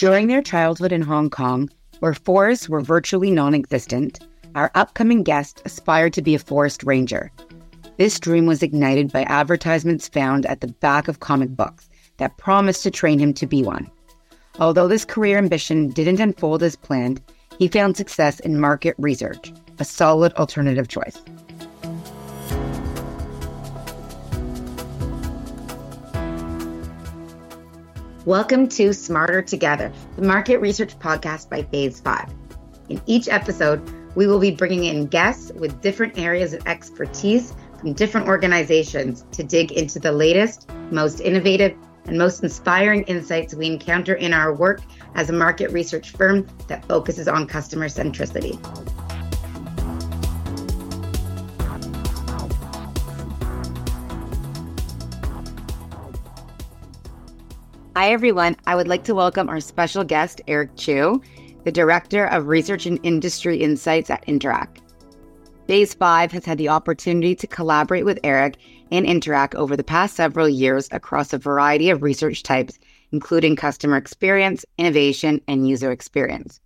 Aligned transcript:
During 0.00 0.28
their 0.28 0.40
childhood 0.40 0.92
in 0.92 1.02
Hong 1.02 1.28
Kong, 1.28 1.68
where 1.98 2.14
forests 2.14 2.70
were 2.70 2.80
virtually 2.80 3.30
non 3.30 3.54
existent, 3.54 4.26
our 4.54 4.70
upcoming 4.74 5.22
guest 5.22 5.60
aspired 5.66 6.14
to 6.14 6.22
be 6.22 6.34
a 6.34 6.38
forest 6.38 6.82
ranger. 6.84 7.30
This 7.98 8.18
dream 8.18 8.46
was 8.46 8.62
ignited 8.62 9.12
by 9.12 9.24
advertisements 9.24 10.08
found 10.08 10.46
at 10.46 10.62
the 10.62 10.68
back 10.68 11.06
of 11.06 11.20
comic 11.20 11.54
books 11.54 11.90
that 12.16 12.38
promised 12.38 12.82
to 12.84 12.90
train 12.90 13.18
him 13.18 13.34
to 13.34 13.46
be 13.46 13.62
one. 13.62 13.90
Although 14.58 14.88
this 14.88 15.04
career 15.04 15.36
ambition 15.36 15.90
didn't 15.90 16.18
unfold 16.18 16.62
as 16.62 16.76
planned, 16.76 17.20
he 17.58 17.68
found 17.68 17.98
success 17.98 18.40
in 18.40 18.58
market 18.58 18.94
research, 18.96 19.52
a 19.80 19.84
solid 19.84 20.32
alternative 20.36 20.88
choice. 20.88 21.18
Welcome 28.26 28.68
to 28.68 28.92
Smarter 28.92 29.40
Together, 29.40 29.90
the 30.16 30.22
market 30.22 30.58
research 30.58 30.98
podcast 30.98 31.48
by 31.48 31.62
Phase 31.62 32.00
5. 32.00 32.28
In 32.90 33.00
each 33.06 33.28
episode, 33.28 33.80
we 34.14 34.26
will 34.26 34.38
be 34.38 34.50
bringing 34.50 34.84
in 34.84 35.06
guests 35.06 35.50
with 35.52 35.80
different 35.80 36.18
areas 36.18 36.52
of 36.52 36.66
expertise 36.66 37.54
from 37.78 37.94
different 37.94 38.28
organizations 38.28 39.24
to 39.32 39.42
dig 39.42 39.72
into 39.72 39.98
the 39.98 40.12
latest, 40.12 40.70
most 40.90 41.20
innovative, 41.20 41.74
and 42.04 42.18
most 42.18 42.42
inspiring 42.42 43.04
insights 43.04 43.54
we 43.54 43.64
encounter 43.64 44.12
in 44.12 44.34
our 44.34 44.54
work 44.54 44.82
as 45.14 45.30
a 45.30 45.32
market 45.32 45.70
research 45.70 46.10
firm 46.10 46.46
that 46.68 46.84
focuses 46.84 47.26
on 47.26 47.46
customer 47.46 47.88
centricity. 47.88 48.58
Hi, 57.96 58.12
everyone. 58.12 58.54
I 58.68 58.76
would 58.76 58.86
like 58.86 59.02
to 59.04 59.16
welcome 59.16 59.48
our 59.48 59.58
special 59.58 60.04
guest, 60.04 60.40
Eric 60.46 60.76
Chue, 60.76 61.20
the 61.64 61.72
Director 61.72 62.26
of 62.26 62.46
Research 62.46 62.86
and 62.86 63.00
Industry 63.02 63.56
Insights 63.56 64.10
at 64.10 64.24
Interac. 64.26 64.78
Phase 65.66 65.92
5 65.94 66.30
has 66.30 66.44
had 66.44 66.56
the 66.56 66.68
opportunity 66.68 67.34
to 67.34 67.48
collaborate 67.48 68.04
with 68.04 68.20
Eric 68.22 68.58
and 68.92 69.04
Interac 69.06 69.56
over 69.56 69.76
the 69.76 69.82
past 69.82 70.14
several 70.14 70.48
years 70.48 70.88
across 70.92 71.32
a 71.32 71.38
variety 71.38 71.90
of 71.90 72.04
research 72.04 72.44
types, 72.44 72.78
including 73.10 73.56
customer 73.56 73.96
experience, 73.96 74.64
innovation, 74.78 75.40
and 75.48 75.68
user 75.68 75.90
experience. 75.90 76.60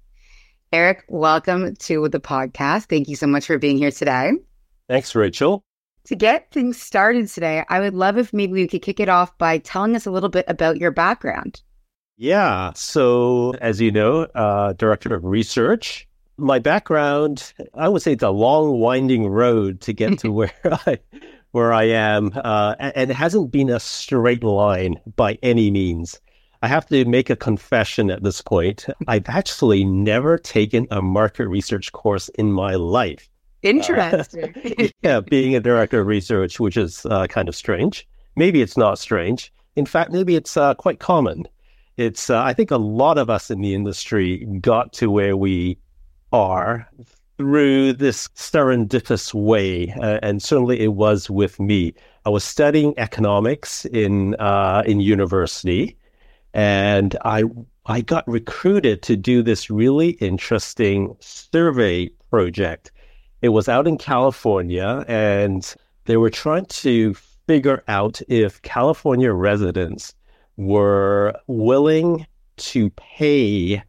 Eric, 0.74 1.04
welcome 1.08 1.74
to 1.76 2.06
the 2.10 2.20
podcast. 2.20 2.90
Thank 2.90 3.08
you 3.08 3.16
so 3.16 3.26
much 3.26 3.46
for 3.46 3.56
being 3.56 3.78
here 3.78 3.90
today. 3.90 4.32
Thanks, 4.90 5.14
Rachel. 5.14 5.64
To 6.06 6.14
get 6.14 6.50
things 6.50 6.80
started 6.80 7.28
today, 7.28 7.64
I 7.68 7.80
would 7.80 7.94
love 7.94 8.18
if 8.18 8.32
maybe 8.32 8.52
we 8.52 8.68
could 8.68 8.82
kick 8.82 9.00
it 9.00 9.08
off 9.08 9.36
by 9.38 9.58
telling 9.58 9.96
us 9.96 10.04
a 10.04 10.10
little 10.10 10.28
bit 10.28 10.44
about 10.48 10.76
your 10.76 10.90
background. 10.90 11.62
Yeah. 12.16 12.72
So, 12.74 13.54
as 13.60 13.80
you 13.80 13.90
know, 13.90 14.22
uh, 14.34 14.74
director 14.74 15.14
of 15.14 15.24
research. 15.24 16.06
My 16.36 16.58
background, 16.58 17.52
I 17.74 17.88
would 17.88 18.02
say 18.02 18.12
it's 18.12 18.22
a 18.22 18.30
long, 18.30 18.80
winding 18.80 19.28
road 19.28 19.80
to 19.82 19.92
get 19.92 20.18
to 20.20 20.32
where 20.32 20.52
I 20.64 20.98
where 21.52 21.72
I 21.72 21.84
am, 21.84 22.32
uh, 22.34 22.74
and 22.80 23.12
it 23.12 23.14
hasn't 23.14 23.52
been 23.52 23.70
a 23.70 23.78
straight 23.78 24.42
line 24.42 25.00
by 25.14 25.38
any 25.40 25.70
means. 25.70 26.20
I 26.62 26.66
have 26.66 26.86
to 26.88 27.04
make 27.04 27.30
a 27.30 27.36
confession 27.36 28.10
at 28.10 28.24
this 28.24 28.40
point. 28.40 28.86
I've 29.06 29.28
actually 29.28 29.84
never 29.84 30.36
taken 30.36 30.88
a 30.90 31.00
market 31.00 31.46
research 31.46 31.92
course 31.92 32.28
in 32.30 32.50
my 32.50 32.74
life. 32.74 33.28
Interesting. 33.64 34.54
Uh, 34.64 34.88
yeah, 35.02 35.20
being 35.20 35.56
a 35.56 35.60
director 35.60 36.00
of 36.02 36.06
research, 36.06 36.60
which 36.60 36.76
is 36.76 37.06
uh, 37.06 37.26
kind 37.26 37.48
of 37.48 37.56
strange. 37.56 38.06
Maybe 38.36 38.60
it's 38.60 38.76
not 38.76 38.98
strange. 38.98 39.52
In 39.74 39.86
fact, 39.86 40.12
maybe 40.12 40.36
it's 40.36 40.56
uh, 40.56 40.74
quite 40.74 41.00
common. 41.00 41.48
It's 41.96 42.28
uh, 42.28 42.42
I 42.42 42.52
think 42.52 42.70
a 42.70 42.76
lot 42.76 43.16
of 43.16 43.30
us 43.30 43.50
in 43.50 43.62
the 43.62 43.74
industry 43.74 44.44
got 44.60 44.92
to 44.94 45.10
where 45.10 45.36
we 45.36 45.78
are 46.32 46.88
through 47.38 47.94
this 47.94 48.28
serendipitous 48.28 49.32
way, 49.32 49.94
uh, 50.00 50.18
and 50.22 50.42
certainly 50.42 50.80
it 50.80 50.92
was 50.94 51.30
with 51.30 51.58
me. 51.58 51.94
I 52.26 52.30
was 52.30 52.44
studying 52.44 52.94
economics 52.98 53.86
in 53.86 54.34
uh, 54.36 54.82
in 54.84 55.00
university, 55.00 55.96
and 56.52 57.16
I 57.24 57.44
I 57.86 58.02
got 58.02 58.28
recruited 58.28 59.02
to 59.04 59.16
do 59.16 59.42
this 59.42 59.70
really 59.70 60.10
interesting 60.20 61.16
survey 61.20 62.10
project 62.30 62.90
it 63.44 63.50
was 63.50 63.68
out 63.68 63.86
in 63.86 63.98
California, 63.98 65.04
and 65.06 65.74
they 66.06 66.16
were 66.16 66.30
trying 66.30 66.64
to 66.64 67.12
figure 67.46 67.84
out 67.88 68.22
if 68.26 68.62
California 68.62 69.30
residents 69.34 70.14
were 70.56 71.34
willing 71.46 72.26
to 72.56 72.88
pay 72.92 73.82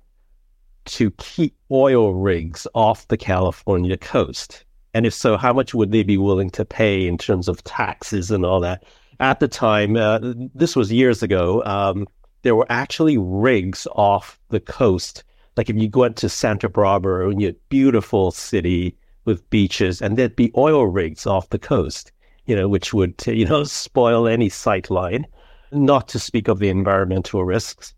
to 0.83 1.09
keep 1.11 1.55
oil 1.71 2.13
rigs 2.13 2.67
off 2.75 3.07
the 3.07 3.15
California 3.15 3.95
coast. 3.95 4.65
And 4.93 5.05
if 5.05 5.13
so, 5.13 5.37
how 5.37 5.53
much 5.53 5.73
would 5.73 5.93
they 5.93 6.03
be 6.03 6.17
willing 6.17 6.49
to 6.49 6.65
pay 6.65 7.07
in 7.07 7.17
terms 7.17 7.47
of 7.47 7.63
taxes 7.63 8.31
and 8.31 8.45
all 8.45 8.59
that? 8.59 8.83
At 9.21 9.39
the 9.39 9.47
time, 9.47 9.95
uh, 9.95 10.19
this 10.53 10.75
was 10.75 10.91
years 10.91 11.23
ago, 11.23 11.63
um, 11.63 12.07
there 12.41 12.57
were 12.57 12.67
actually 12.69 13.17
rigs 13.17 13.87
off 13.95 14.37
the 14.49 14.59
coast. 14.59 15.23
Like 15.55 15.69
if 15.69 15.77
you 15.77 15.89
went 15.93 16.17
to 16.17 16.27
Santa 16.27 16.67
Barbara, 16.67 17.31
a 17.31 17.55
beautiful 17.69 18.31
city, 18.31 18.97
with 19.25 19.49
beaches, 19.49 20.01
and 20.01 20.17
there'd 20.17 20.35
be 20.35 20.51
oil 20.55 20.87
rigs 20.87 21.25
off 21.25 21.49
the 21.49 21.59
coast, 21.59 22.11
you 22.45 22.55
know, 22.55 22.67
which 22.67 22.93
would, 22.93 23.15
you 23.27 23.45
know, 23.45 23.63
spoil 23.63 24.27
any 24.27 24.49
sight 24.49 24.89
line, 24.89 25.25
not 25.71 26.07
to 26.09 26.19
speak 26.19 26.47
of 26.47 26.59
the 26.59 26.69
environmental 26.69 27.43
risks. 27.43 27.93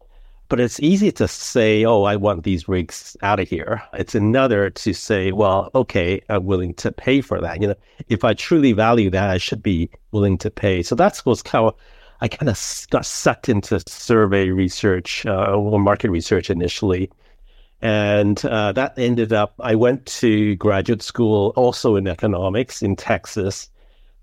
But 0.50 0.62
it's 0.62 0.80
easy 0.80 1.12
to 1.12 1.28
say, 1.28 1.84
oh, 1.84 2.04
I 2.04 2.16
want 2.16 2.44
these 2.44 2.70
rigs 2.70 3.18
out 3.22 3.42
of 3.42 3.50
here. 3.50 3.84
It's 3.94 4.16
another 4.16 4.70
to 4.70 4.94
say, 4.94 5.34
well, 5.34 5.70
okay, 5.76 6.22
I'm 6.30 6.46
willing 6.46 6.74
to 6.76 6.92
pay 6.92 7.20
for 7.20 7.42
that. 7.42 7.62
You 7.62 7.68
know, 7.68 7.76
if 8.08 8.24
I 8.24 8.34
truly 8.34 8.72
value 8.72 9.10
that, 9.10 9.30
I 9.30 9.40
should 9.40 9.62
be 9.62 9.90
willing 10.14 10.38
to 10.38 10.50
pay. 10.50 10.84
So 10.84 10.96
that's 10.96 11.26
what's 11.26 11.42
kind 11.42 11.66
of, 11.68 11.76
I 12.22 12.30
kind 12.30 12.50
of 12.50 12.88
got 12.92 13.06
sucked 13.06 13.50
into 13.50 13.82
survey 13.88 14.50
research 14.50 15.26
uh, 15.26 15.54
or 15.54 15.82
market 15.82 16.12
research 16.12 16.50
initially. 16.50 17.12
And 17.82 18.44
uh, 18.46 18.72
that 18.74 18.98
ended 18.98 19.34
up, 19.34 19.54
I 19.60 19.76
went 19.76 20.06
to 20.08 20.56
graduate 20.56 21.04
school 21.04 21.54
also 21.56 21.96
in 21.96 22.08
economics 22.08 22.82
in 22.82 22.96
Texas. 22.96 23.70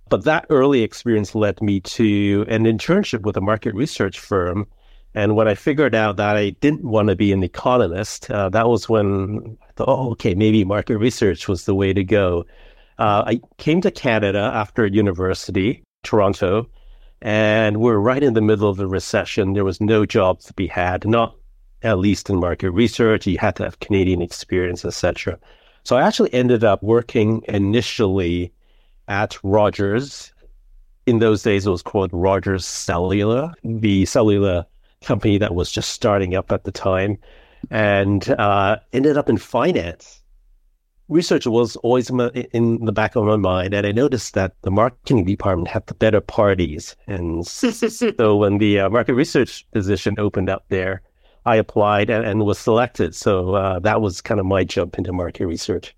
But 0.09 0.25
that 0.25 0.47
early 0.51 0.83
experience 0.83 1.35
led 1.35 1.63
me 1.63 1.81
to 1.81 2.45
an 2.49 2.65
internship 2.65 3.23
with 3.23 3.37
a 3.37 3.41
market 3.41 3.75
research 3.75 4.19
firm. 4.19 4.67
And 5.15 5.37
when 5.37 5.47
I 5.47 5.55
figured 5.55 5.95
out 5.95 6.17
that 6.17 6.37
I 6.37 6.51
didn't 6.51 6.85
want 6.85 7.09
to 7.09 7.17
be 7.17 7.33
an 7.33 7.45
economist, 7.45 8.31
uh, 8.31 8.49
that 8.51 8.69
was 8.69 8.89
when 8.89 9.57
I 9.63 9.73
thought, 9.77 9.89
oh, 9.89 10.11
okay, 10.13 10.35
maybe 10.35 10.65
market 10.65 10.99
research 10.99 11.47
was 11.47 11.65
the 11.65 11.75
way 11.75 11.93
to 11.93 12.03
go. 12.03 12.45
Uh, 12.99 13.23
I 13.27 13.41
came 13.59 13.81
to 13.83 13.91
Canada 13.91 14.51
after 14.53 14.87
university, 14.87 15.83
Toronto, 16.03 16.69
and 17.23 17.79
we're 17.79 17.99
right 17.99 18.23
in 18.23 18.35
the 18.35 18.41
middle 18.41 18.69
of 18.69 18.77
the 18.77 18.89
recession. 18.89 19.53
There 19.53 19.65
was 19.65 19.81
no 19.81 20.05
jobs 20.05 20.45
to 20.47 20.53
be 20.55 20.67
had, 20.67 21.07
not 21.07 21.37
at 21.85 21.99
least 21.99 22.31
in 22.31 22.41
market 22.41 22.71
research. 22.71 23.27
You 23.27 23.39
had 23.39 23.57
to 23.57 23.65
have 23.65 23.81
Canadian 23.81 24.23
experience, 24.23 24.85
etc. 24.85 25.39
So 25.85 25.97
I 25.97 26.03
actually 26.03 26.33
ended 26.33 26.65
up 26.65 26.83
working 26.83 27.45
initially 27.47 28.53
at 29.07 29.39
Rogers. 29.43 30.33
In 31.07 31.19
those 31.19 31.43
days, 31.43 31.67
it 31.67 31.71
was 31.71 31.83
called 31.83 32.11
Rogers 32.13 32.65
Cellular, 32.67 33.53
the 33.63 34.07
cellular 34.07 34.65
company 35.03 35.37
that 35.37 35.55
was 35.55 35.71
just 35.71 35.91
starting 35.91 36.35
up 36.35 36.51
at 36.51 36.65
the 36.65 36.73
time, 36.73 37.19
and 37.71 38.29
uh, 38.31 38.79
ended 38.95 39.19
up 39.19 39.29
in 39.29 39.37
finance. 39.37 40.23
Research 41.11 41.47
was 41.47 41.77
always 41.77 42.09
in 42.09 42.85
the 42.87 42.93
back 42.93 43.15
of 43.15 43.25
my 43.25 43.37
mind, 43.37 43.75
and 43.75 43.87
I 43.87 43.93
noticed 43.93 44.33
that 44.33 44.55
the 44.63 44.71
marketing 44.71 45.27
department 45.27 45.69
had 45.69 45.87
the 45.87 45.93
better 45.93 46.23
parties. 46.23 46.97
And 47.07 47.47
so 47.47 48.37
when 48.37 48.57
the 48.57 48.81
uh, 48.81 48.89
market 48.89 49.13
research 49.13 49.71
position 49.71 50.15
opened 50.19 50.49
up 50.49 50.65
there, 50.71 51.03
I 51.47 51.57
applied 51.57 52.11
and, 52.11 52.25
and 52.25 52.45
was 52.45 52.59
selected. 52.59 53.15
So 53.15 53.55
uh, 53.55 53.79
that 53.81 54.01
was 54.01 54.21
kind 54.21 54.41
of 54.41 54.47
my 54.47 54.65
jump 54.65 54.99
into 54.99 55.13
market 55.13 55.47
research. 55.47 55.95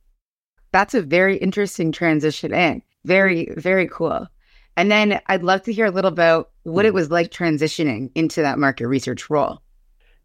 That's 0.73 0.95
a 0.95 1.03
very 1.03 1.37
interesting 1.37 1.93
transition 1.93 2.53
in. 2.53 2.83
Very, 3.05 3.49
very 3.57 3.89
cool. 3.89 4.27
And 4.77 4.91
then 4.91 5.21
I'd 5.27 5.43
love 5.43 5.63
to 5.63 5.73
hear 5.73 5.87
a 5.87 5.91
little 5.91 6.11
about 6.11 6.51
what 6.65 6.85
it 6.85 6.91
hmm. 6.91 6.97
was 6.97 7.11
like 7.11 7.31
transitioning 7.31 8.11
into 8.15 8.43
that 8.43 8.59
market 8.59 8.89
research 8.89 9.31
role. 9.31 9.63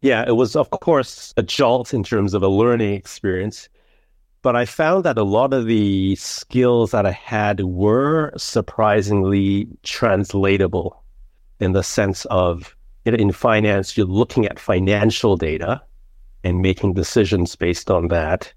Yeah, 0.02 0.24
it 0.26 0.32
was, 0.32 0.56
of 0.56 0.68
course, 0.70 1.32
a 1.36 1.42
jolt 1.42 1.94
in 1.94 2.02
terms 2.02 2.34
of 2.34 2.42
a 2.42 2.48
learning 2.48 2.94
experience. 2.94 3.68
But 4.42 4.56
I 4.56 4.64
found 4.64 5.04
that 5.04 5.16
a 5.16 5.22
lot 5.22 5.54
of 5.54 5.66
the 5.66 6.16
skills 6.16 6.90
that 6.90 7.06
I 7.06 7.12
had 7.12 7.60
were 7.60 8.32
surprisingly 8.36 9.68
translatable 9.84 11.00
in 11.60 11.72
the 11.72 11.84
sense 11.84 12.24
of 12.24 12.74
in 13.04 13.32
finance, 13.32 13.96
you're 13.96 14.06
looking 14.06 14.46
at 14.46 14.58
financial 14.58 15.36
data 15.36 15.82
and 16.44 16.60
making 16.62 16.94
decisions 16.94 17.56
based 17.56 17.90
on 17.90 18.08
that. 18.08 18.52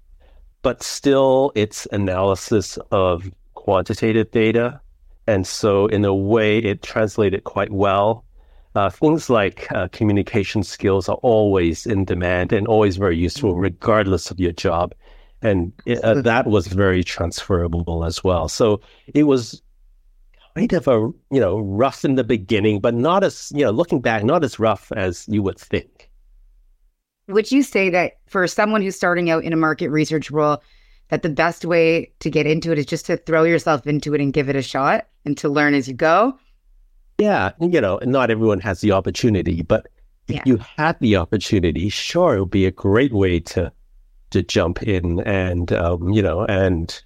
But 0.62 0.82
still, 0.82 1.52
it's 1.54 1.86
analysis 1.92 2.78
of 2.90 3.30
quantitative 3.54 4.30
data. 4.30 4.80
And 5.26 5.46
so, 5.46 5.86
in 5.86 6.04
a 6.04 6.14
way, 6.14 6.58
it 6.58 6.82
translated 6.82 7.44
quite 7.44 7.72
well. 7.72 8.24
uh, 8.76 8.90
things 8.90 9.30
like 9.30 9.72
uh, 9.72 9.88
communication 9.88 10.62
skills 10.62 11.08
are 11.08 11.16
always 11.22 11.86
in 11.86 12.04
demand 12.04 12.52
and 12.52 12.68
always 12.68 12.98
very 12.98 13.16
useful, 13.16 13.52
mm-hmm. 13.52 13.60
regardless 13.60 14.30
of 14.30 14.38
your 14.38 14.52
job. 14.52 14.94
And 15.40 15.72
it, 15.86 16.04
uh, 16.04 16.20
that 16.22 16.46
was 16.46 16.66
very 16.66 17.02
transferable 17.02 18.04
as 18.04 18.22
well. 18.22 18.48
So 18.48 18.80
it 19.14 19.24
was 19.24 19.62
kind 20.56 20.72
of 20.72 20.88
a 20.88 21.10
you 21.30 21.40
know 21.40 21.58
rough 21.58 22.04
in 22.04 22.14
the 22.14 22.24
beginning, 22.24 22.80
but 22.80 22.94
not 22.94 23.22
as 23.22 23.52
you 23.54 23.64
know 23.64 23.70
looking 23.70 24.00
back, 24.00 24.24
not 24.24 24.42
as 24.42 24.58
rough 24.58 24.90
as 24.92 25.26
you 25.28 25.42
would 25.42 25.58
think. 25.58 26.10
Would 27.28 27.50
you 27.50 27.62
say 27.62 27.90
that 27.90 28.18
for 28.26 28.46
someone 28.46 28.82
who's 28.82 28.96
starting 28.96 29.30
out 29.30 29.44
in 29.44 29.52
a 29.52 29.56
market 29.56 29.90
research 29.90 30.30
role, 30.30 30.62
that 31.08 31.22
the 31.22 31.28
best 31.28 31.64
way 31.64 32.12
to 32.20 32.30
get 32.30 32.46
into 32.46 32.72
it 32.72 32.78
is 32.78 32.86
just 32.86 33.06
to 33.06 33.16
throw 33.16 33.42
yourself 33.42 33.86
into 33.86 34.14
it 34.14 34.20
and 34.20 34.32
give 34.32 34.48
it 34.48 34.56
a 34.56 34.62
shot 34.62 35.06
and 35.24 35.36
to 35.38 35.48
learn 35.48 35.74
as 35.74 35.88
you 35.88 35.94
go? 35.94 36.38
Yeah, 37.18 37.52
you 37.60 37.80
know, 37.80 37.98
not 38.04 38.30
everyone 38.30 38.60
has 38.60 38.80
the 38.80 38.92
opportunity, 38.92 39.62
but 39.62 39.88
if 40.28 40.36
yeah. 40.36 40.42
you 40.44 40.58
had 40.76 40.98
the 41.00 41.16
opportunity, 41.16 41.88
sure, 41.88 42.36
it 42.36 42.40
would 42.40 42.50
be 42.50 42.66
a 42.66 42.70
great 42.70 43.12
way 43.12 43.40
to 43.40 43.72
to 44.30 44.42
jump 44.42 44.82
in 44.82 45.20
and 45.20 45.72
um, 45.72 46.10
you 46.10 46.20
know 46.20 46.44
and 46.46 47.02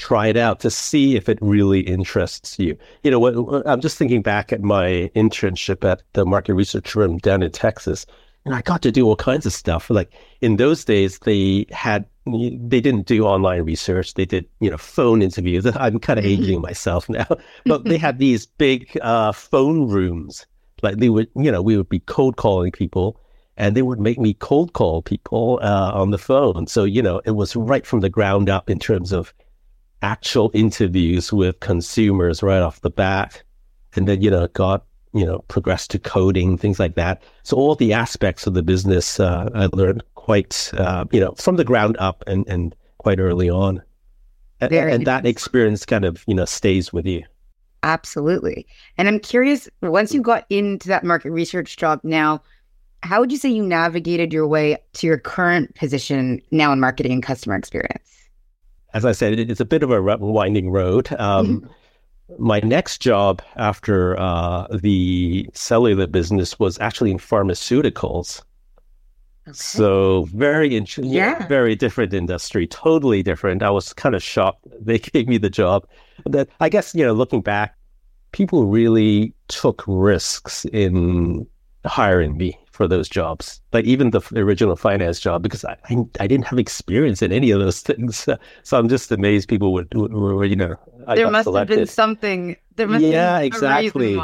try 0.00 0.26
it 0.26 0.36
out 0.36 0.60
to 0.60 0.70
see 0.70 1.14
if 1.14 1.28
it 1.28 1.38
really 1.40 1.80
interests 1.80 2.58
you. 2.58 2.76
You 3.02 3.10
know, 3.10 3.18
what, 3.20 3.66
I'm 3.66 3.80
just 3.80 3.98
thinking 3.98 4.22
back 4.22 4.52
at 4.52 4.62
my 4.62 5.10
internship 5.14 5.84
at 5.84 6.02
the 6.14 6.24
market 6.24 6.54
research 6.54 6.90
firm 6.90 7.18
down 7.18 7.42
in 7.42 7.52
Texas, 7.52 8.06
and 8.46 8.54
I 8.54 8.62
got 8.62 8.80
to 8.82 8.90
do 8.90 9.06
all 9.06 9.16
kinds 9.16 9.44
of 9.44 9.52
stuff. 9.52 9.90
Like 9.90 10.12
in 10.40 10.56
those 10.56 10.84
days, 10.84 11.18
they 11.20 11.66
had 11.70 12.06
they 12.26 12.80
didn't 12.80 13.06
do 13.06 13.24
online 13.24 13.62
research. 13.62 14.14
They 14.14 14.24
did 14.24 14.46
you 14.60 14.70
know 14.70 14.78
phone 14.78 15.20
interviews. 15.20 15.66
I'm 15.76 16.00
kind 16.00 16.18
of 16.18 16.24
mm-hmm. 16.24 16.42
aging 16.42 16.60
myself 16.62 17.08
now, 17.08 17.26
but 17.66 17.84
they 17.84 17.98
had 17.98 18.18
these 18.26 18.46
big 18.46 18.98
uh, 19.02 19.32
phone 19.32 19.88
rooms. 19.88 20.46
Like 20.82 20.96
they 20.96 21.10
would, 21.10 21.28
you 21.36 21.52
know, 21.52 21.60
we 21.60 21.76
would 21.76 21.90
be 21.90 22.00
cold 22.00 22.36
calling 22.36 22.72
people, 22.72 23.20
and 23.58 23.76
they 23.76 23.82
would 23.82 24.00
make 24.00 24.18
me 24.18 24.32
cold 24.32 24.72
call 24.72 25.02
people 25.02 25.60
uh, 25.62 25.92
on 25.92 26.10
the 26.10 26.16
phone. 26.16 26.66
So 26.66 26.84
you 26.84 27.02
know, 27.02 27.20
it 27.26 27.32
was 27.32 27.54
right 27.54 27.86
from 27.86 28.00
the 28.00 28.08
ground 28.08 28.48
up 28.48 28.70
in 28.70 28.78
terms 28.78 29.12
of 29.12 29.34
actual 30.02 30.50
interviews 30.54 31.32
with 31.32 31.60
consumers 31.60 32.42
right 32.42 32.62
off 32.62 32.80
the 32.80 32.90
bat. 32.90 33.42
And 33.94 34.06
then, 34.06 34.22
you 34.22 34.30
know, 34.30 34.46
got, 34.48 34.84
you 35.12 35.26
know, 35.26 35.40
progressed 35.48 35.90
to 35.90 35.98
coding, 35.98 36.56
things 36.56 36.78
like 36.78 36.94
that. 36.94 37.22
So 37.42 37.56
all 37.56 37.74
the 37.74 37.92
aspects 37.92 38.46
of 38.46 38.54
the 38.54 38.62
business, 38.62 39.18
uh, 39.18 39.50
I 39.54 39.68
learned 39.72 40.04
quite, 40.14 40.70
uh, 40.74 41.04
you 41.10 41.20
know, 41.20 41.32
from 41.32 41.56
the 41.56 41.64
ground 41.64 41.96
up 41.98 42.22
and, 42.26 42.46
and 42.48 42.74
quite 42.98 43.18
early 43.18 43.50
on. 43.50 43.82
And, 44.60 44.72
and 44.72 45.06
that 45.06 45.26
experience 45.26 45.84
kind 45.86 46.04
of, 46.04 46.22
you 46.26 46.34
know, 46.34 46.44
stays 46.44 46.92
with 46.92 47.06
you. 47.06 47.24
Absolutely. 47.82 48.66
And 48.98 49.08
I'm 49.08 49.18
curious, 49.18 49.68
once 49.80 50.12
you 50.12 50.20
got 50.20 50.44
into 50.50 50.86
that 50.88 51.02
market 51.02 51.30
research 51.30 51.78
job 51.78 52.00
now, 52.04 52.42
how 53.02 53.20
would 53.20 53.32
you 53.32 53.38
say 53.38 53.48
you 53.48 53.64
navigated 53.64 54.32
your 54.32 54.46
way 54.46 54.76
to 54.92 55.06
your 55.06 55.16
current 55.16 55.74
position 55.74 56.42
now 56.50 56.72
in 56.72 56.78
marketing 56.78 57.12
and 57.12 57.22
customer 57.22 57.56
experience? 57.56 58.19
As 58.94 59.04
I 59.04 59.12
said, 59.12 59.38
it's 59.38 59.60
a 59.60 59.64
bit 59.64 59.82
of 59.82 59.90
a 59.90 60.00
winding 60.18 60.70
road. 60.70 61.12
Um, 61.18 61.62
mm-hmm. 61.62 62.44
My 62.44 62.60
next 62.60 62.98
job 62.98 63.42
after 63.56 64.18
uh, 64.18 64.66
the 64.72 65.48
cellular 65.52 66.06
business 66.06 66.58
was 66.58 66.78
actually 66.78 67.10
in 67.10 67.18
pharmaceuticals. 67.18 68.42
Okay. 69.48 69.56
So 69.56 70.24
very 70.34 70.76
interesting, 70.76 71.12
yeah. 71.12 71.46
very 71.48 71.74
different 71.74 72.14
industry, 72.14 72.66
totally 72.68 73.22
different. 73.22 73.62
I 73.62 73.70
was 73.70 73.92
kind 73.92 74.14
of 74.14 74.22
shocked 74.22 74.64
they 74.80 74.98
gave 74.98 75.26
me 75.26 75.38
the 75.38 75.50
job. 75.50 75.86
That 76.26 76.48
I 76.60 76.68
guess 76.68 76.94
you 76.94 77.04
know, 77.04 77.14
looking 77.14 77.40
back, 77.40 77.76
people 78.32 78.66
really 78.66 79.34
took 79.48 79.82
risks 79.86 80.66
in 80.66 81.46
hiring 81.84 82.36
me 82.36 82.59
for 82.80 82.88
those 82.88 83.10
jobs, 83.10 83.60
like 83.74 83.84
even 83.84 84.08
the 84.08 84.22
original 84.36 84.74
finance 84.74 85.20
job, 85.20 85.42
because 85.42 85.66
I, 85.66 85.76
I, 85.90 85.96
I 86.18 86.26
didn't 86.26 86.46
have 86.46 86.58
experience 86.58 87.20
in 87.20 87.30
any 87.30 87.50
of 87.50 87.60
those 87.60 87.80
things. 87.88 88.26
So 88.62 88.78
I'm 88.78 88.88
just 88.88 89.12
amazed 89.12 89.50
people 89.50 89.74
would, 89.74 89.92
were, 89.92 90.46
you 90.46 90.56
know, 90.56 90.76
I 91.06 91.16
there 91.16 91.30
must 91.30 91.44
selected. 91.44 91.74
have 91.74 91.78
been 91.80 91.86
something. 91.92 92.56
There 92.76 92.88
must 92.88 93.04
yeah, 93.04 93.40
exactly. 93.40 94.14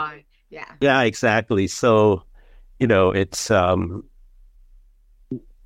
Yeah, 0.48 0.64
yeah, 0.80 1.02
exactly. 1.02 1.66
So, 1.66 2.22
you 2.80 2.86
know, 2.86 3.10
it's 3.10 3.50
um, 3.50 4.04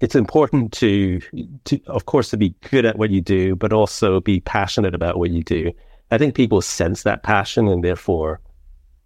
it's 0.01 0.17
important 0.17 0.73
to 0.73 1.21
to 1.67 1.81
of 1.87 2.07
course 2.07 2.31
to 2.31 2.37
be 2.37 2.57
good 2.73 2.85
at 2.85 2.99
what 2.99 3.11
you 3.11 3.21
do, 3.21 3.55
but 3.55 3.73
also 3.73 4.19
be 4.19 4.41
passionate 4.41 4.97
about 4.97 5.17
what 5.17 5.31
you 5.31 5.45
do. 5.45 5.71
I 6.11 6.19
think 6.19 6.35
people 6.35 6.61
sense 6.61 7.05
that 7.05 7.23
passion 7.23 7.69
and 7.69 7.85
therefore 7.85 8.41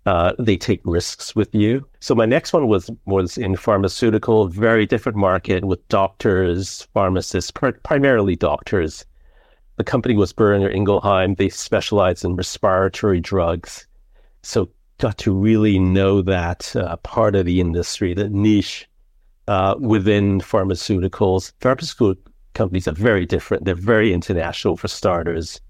uh, 0.06 0.32
they 0.38 0.56
take 0.56 0.80
risks 0.84 1.34
with 1.34 1.54
you. 1.54 1.86
So 2.00 2.14
my 2.14 2.26
next 2.26 2.52
one 2.52 2.68
was 2.68 2.90
was 3.06 3.38
in 3.38 3.56
pharmaceutical, 3.56 4.48
very 4.48 4.86
different 4.86 5.16
market 5.16 5.64
with 5.64 5.86
doctors, 5.88 6.86
pharmacists, 6.92 7.50
pr- 7.50 7.70
primarily 7.82 8.36
doctors. 8.36 9.04
The 9.76 9.84
company 9.84 10.14
was 10.14 10.32
Boehringer 10.32 10.72
Ingelheim. 10.72 11.36
They 11.36 11.48
specialize 11.48 12.22
in 12.22 12.36
respiratory 12.36 13.20
drugs. 13.20 13.86
So 14.42 14.68
got 14.98 15.18
to 15.18 15.32
really 15.32 15.78
know 15.78 16.22
that 16.22 16.76
uh, 16.76 16.96
part 16.98 17.34
of 17.34 17.46
the 17.46 17.60
industry, 17.60 18.14
the 18.14 18.28
niche 18.28 18.88
uh, 19.48 19.74
within 19.80 20.40
pharmaceuticals. 20.40 21.52
Pharmaceutical 21.60 22.14
companies 22.52 22.86
are 22.86 22.92
very 22.92 23.26
different. 23.26 23.64
They're 23.64 23.74
very 23.74 24.12
international 24.12 24.76
for 24.76 24.88
starters 24.88 25.60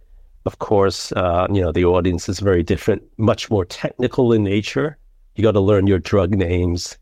of 0.46 0.58
course, 0.58 1.12
uh, 1.12 1.46
you 1.50 1.60
know, 1.60 1.72
the 1.72 1.84
audience 1.84 2.28
is 2.28 2.40
very 2.40 2.62
different, 2.62 3.02
much 3.16 3.50
more 3.50 3.64
technical 3.64 4.32
in 4.32 4.44
nature. 4.44 4.98
You 5.36 5.42
got 5.42 5.52
to 5.52 5.60
learn 5.60 5.86
your 5.86 5.98
drug 5.98 6.30
names 6.32 6.98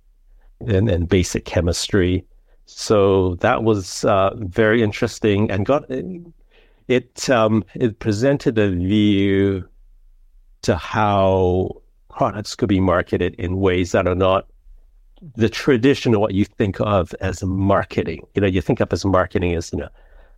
and, 0.61 1.09
basic 1.09 1.45
chemistry. 1.45 2.25
So 2.67 3.35
that 3.37 3.65
was 3.65 4.05
uh, 4.05 4.31
very 4.37 4.83
interesting 4.83 5.51
and 5.51 5.67
got 5.67 5.85
it. 5.91 7.31
Um, 7.31 7.65
it 7.75 7.99
presented 7.99 8.59
a 8.59 8.71
view 8.71 9.69
to 10.63 10.77
how 10.77 11.83
products 12.09 12.55
could 12.55 12.69
be 12.69 12.81
marketed 12.81 13.35
in 13.37 13.59
ways 13.59 13.93
that 13.93 14.07
are 14.07 14.15
not 14.15 14.47
the 15.37 15.49
traditional 15.49 16.21
what 16.21 16.35
you 16.35 16.45
think 16.45 16.81
of 16.81 17.15
as 17.21 17.43
marketing. 17.43 18.27
You 18.35 18.43
know, 18.43 18.49
you 18.49 18.61
think 18.61 18.81
of 18.81 18.93
as 18.93 19.05
marketing 19.05 19.55
as 19.55 19.73
you 19.73 19.81
know 19.81 19.89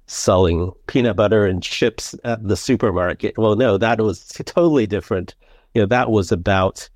selling 0.06 0.72
peanut 0.86 1.16
butter 1.16 1.46
and 1.46 1.62
chips 1.62 2.14
at 2.24 2.46
the 2.46 2.56
supermarket. 2.56 3.36
Well, 3.38 3.56
no, 3.56 3.78
that 3.78 4.00
was 4.00 4.28
totally 4.44 4.86
different. 4.86 5.34
You 5.74 5.82
know, 5.82 5.86
that 5.86 6.10
was 6.10 6.30
about, 6.30 6.88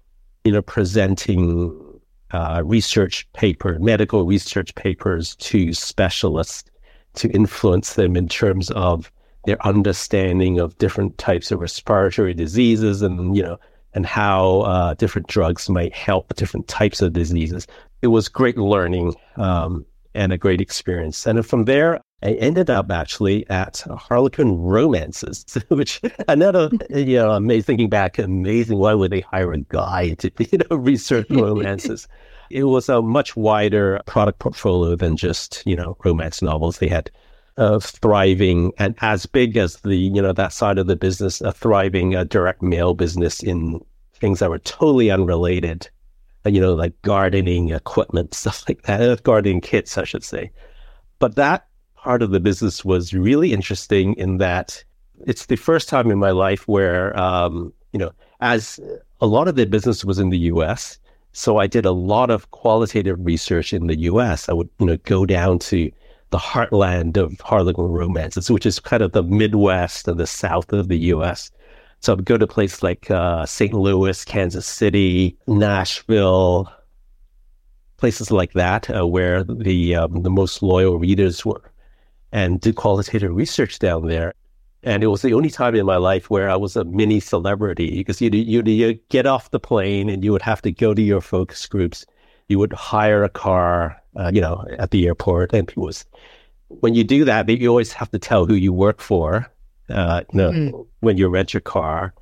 you 0.45 0.53
know, 0.53 0.63
presenting 0.63 2.01
uh, 2.33 2.63
research 2.65 3.27
paper, 3.33 3.79
medical 3.79 4.25
research 4.25 4.75
papers 4.75 5.37
to 5.37 5.73
specialists 5.73 6.71
to 7.15 7.29
influence 7.31 7.95
them 7.95 8.17
in 8.17 8.29
terms 8.29 8.71
of 8.73 9.11
their 9.47 9.65
understanding 9.67 10.61
of 10.61 10.77
different 10.79 11.17
types 11.19 11.51
of 11.51 11.61
respiratory 11.61 12.35
diseases 12.35 13.03
and, 13.03 13.37
you 13.37 13.43
know, 13.43 13.59
and 13.95 14.05
how 14.05 14.61
uh, 14.61 14.95
different 14.95 15.27
drugs 15.27 15.71
might 15.71 15.95
help 15.95 16.35
different 16.37 16.69
types 16.69 17.01
of 17.01 17.15
diseases. 17.15 17.67
It 18.03 18.09
was 18.09 18.29
great 18.29 18.59
learning 18.59 19.15
um, 19.37 19.87
and 20.15 20.33
a 20.33 20.39
great 20.39 20.61
experience. 20.61 21.27
And 21.27 21.45
from 21.45 21.65
there, 21.65 22.01
I 22.23 22.33
ended 22.33 22.69
up 22.69 22.91
actually 22.91 23.49
at 23.49 23.85
Harlequin 23.89 24.59
Romances, 24.59 25.45
which 25.69 26.01
another, 26.27 26.71
you 26.91 27.17
know, 27.17 27.31
amazing, 27.31 27.63
thinking 27.63 27.89
back, 27.89 28.19
amazing. 28.19 28.79
Why 28.79 28.95
would 28.95 29.13
they 29.13 29.21
hire 29.21 29.53
a 29.53 29.59
guy 29.59 30.15
to, 30.15 30.31
you 30.51 30.59
know, 30.59 30.77
research 30.77 31.31
romances? 31.31 32.09
it 32.51 32.65
was 32.65 32.89
a 32.89 33.03
much 33.03 33.37
wider 33.37 34.01
product 34.07 34.39
portfolio 34.39 34.97
than 34.97 35.17
just, 35.17 35.63
you 35.67 35.77
know, 35.77 35.97
romance 36.05 36.43
novels. 36.43 36.79
They 36.79 36.89
had 36.89 37.11
a 37.57 37.81
thriving 37.81 38.73
and 38.79 38.95
as 39.01 39.27
big 39.27 39.57
as 39.57 39.77
the, 39.81 39.97
you 39.97 40.23
know, 40.23 40.33
that 40.33 40.53
side 40.53 40.79
of 40.79 40.87
the 40.87 40.97
business, 40.97 41.41
a 41.41 41.53
thriving 41.53 42.15
uh, 42.15 42.25
direct 42.25 42.63
mail 42.63 42.95
business 42.95 43.43
in 43.43 43.81
things 44.15 44.39
that 44.39 44.51
were 44.51 44.61
totally 44.61 45.11
unrelated, 45.11 45.89
uh, 46.47 46.51
you 46.51 46.61
know, 46.61 46.75
like 46.75 47.01
gardening 47.03 47.71
equipment, 47.71 48.35
stuff 48.35 48.65
like 48.69 48.83
that, 48.83 49.03
uh, 49.03 49.17
gardening 49.17 49.61
kits, 49.61 49.99
I 49.99 50.05
should 50.05 50.25
say. 50.25 50.51
But 51.19 51.37
that 51.37 51.67
part 52.03 52.23
of 52.23 52.31
the 52.31 52.41
business 52.41 52.85
was 52.85 53.13
really 53.13 53.53
interesting 53.53 54.15
in 54.15 54.39
that 54.39 54.83
it's 55.27 55.47
the 55.47 55.57
first 55.57 55.89
time 55.89 56.11
in 56.11 56.19
my 56.19 56.31
life 56.31 56.69
where, 56.69 57.19
um, 57.19 57.73
you 57.93 57.99
know, 57.99 58.13
as 58.41 58.79
a 59.21 59.27
lot 59.27 59.49
of 59.49 59.57
the 59.57 59.67
business 59.67 60.05
was 60.05 60.19
in 60.19 60.31
the 60.31 60.39
US. 60.53 60.99
So 61.33 61.59
I 61.59 61.67
did 61.67 61.85
a 61.85 61.93
lot 61.93 62.31
of 62.31 62.51
qualitative 62.53 63.19
research 63.21 63.73
in 63.73 63.89
the 63.89 63.99
US. 64.11 64.49
I 64.49 64.53
would, 64.53 64.69
you 64.79 64.87
know, 64.87 64.97
go 64.99 65.27
down 65.27 65.59
to 65.71 65.91
the 66.31 66.39
heartland 66.39 67.17
of 67.17 67.41
Harlequin 67.41 67.87
romances, 67.87 68.51
which 68.51 68.67
is 68.67 68.79
kind 68.79 69.03
of 69.03 69.13
the 69.13 69.23
Midwest 69.23 70.07
and 70.07 70.21
the 70.21 70.27
South 70.27 70.73
of 70.73 70.89
the 70.89 70.99
US. 71.15 71.51
So 72.01 72.13
I'd 72.13 72.25
go 72.25 72.39
to 72.39 72.47
places 72.47 72.83
like 72.83 73.11
uh, 73.11 73.45
St. 73.45 73.75
Louis, 73.75 74.25
Kansas 74.25 74.67
City, 74.67 75.37
Nashville, 75.49 76.73
places 77.97 78.31
like 78.31 78.53
that, 78.53 78.89
uh, 78.95 79.07
where 79.07 79.43
the 79.43 79.97
um, 79.97 80.23
the 80.23 80.31
most 80.31 80.63
loyal 80.63 80.99
readers 80.99 81.45
were 81.45 81.68
and 82.33 82.61
did 82.61 82.77
qualitative 82.77 83.35
research 83.35 83.79
down 83.79 84.07
there. 84.07 84.35
And 84.83 85.03
it 85.03 85.09
was 85.09 85.23
the 85.23 85.35
only 85.35 85.51
time 85.51 85.75
in 85.75 85.87
my 85.87 85.97
life 85.97 86.31
where 86.31 86.49
I 86.49 86.57
was 86.57 86.77
a 86.77 86.85
mini 86.85 87.21
celebrity 87.21 87.99
because 87.99 88.21
you 88.21 88.31
you 88.31 88.63
you 88.63 88.95
get 89.09 89.27
off 89.27 89.51
the 89.51 89.59
plane 89.59 90.09
and 90.09 90.23
you 90.23 90.33
would 90.33 90.43
have 90.43 90.63
to 90.63 90.71
go 90.71 90.95
to 90.95 91.03
your 91.03 91.21
focus 91.21 91.67
groups. 91.67 92.07
You 92.49 92.59
would 92.61 92.73
hire 92.73 93.25
a 93.25 93.29
car, 93.29 94.01
uh, 94.17 94.31
you 94.33 94.41
know, 94.41 94.65
at 94.79 94.93
the 94.93 95.07
airport, 95.07 95.53
and 95.53 95.69
it 95.69 95.77
was 95.77 96.07
when 96.69 96.95
you 96.95 97.05
do 97.05 97.25
that, 97.25 97.49
you 97.49 97.69
always 97.69 97.93
have 97.93 98.11
to 98.11 98.19
tell 98.19 98.47
who 98.47 98.55
you 98.55 98.73
work 98.73 99.01
for. 99.01 99.51
Uh, 99.89 100.23
you 100.33 100.39
know, 100.39 100.51
mm. 100.51 100.87
when 101.01 101.17
you 101.17 101.29
rent 101.29 101.55
your 101.55 101.63
car, 101.63 102.13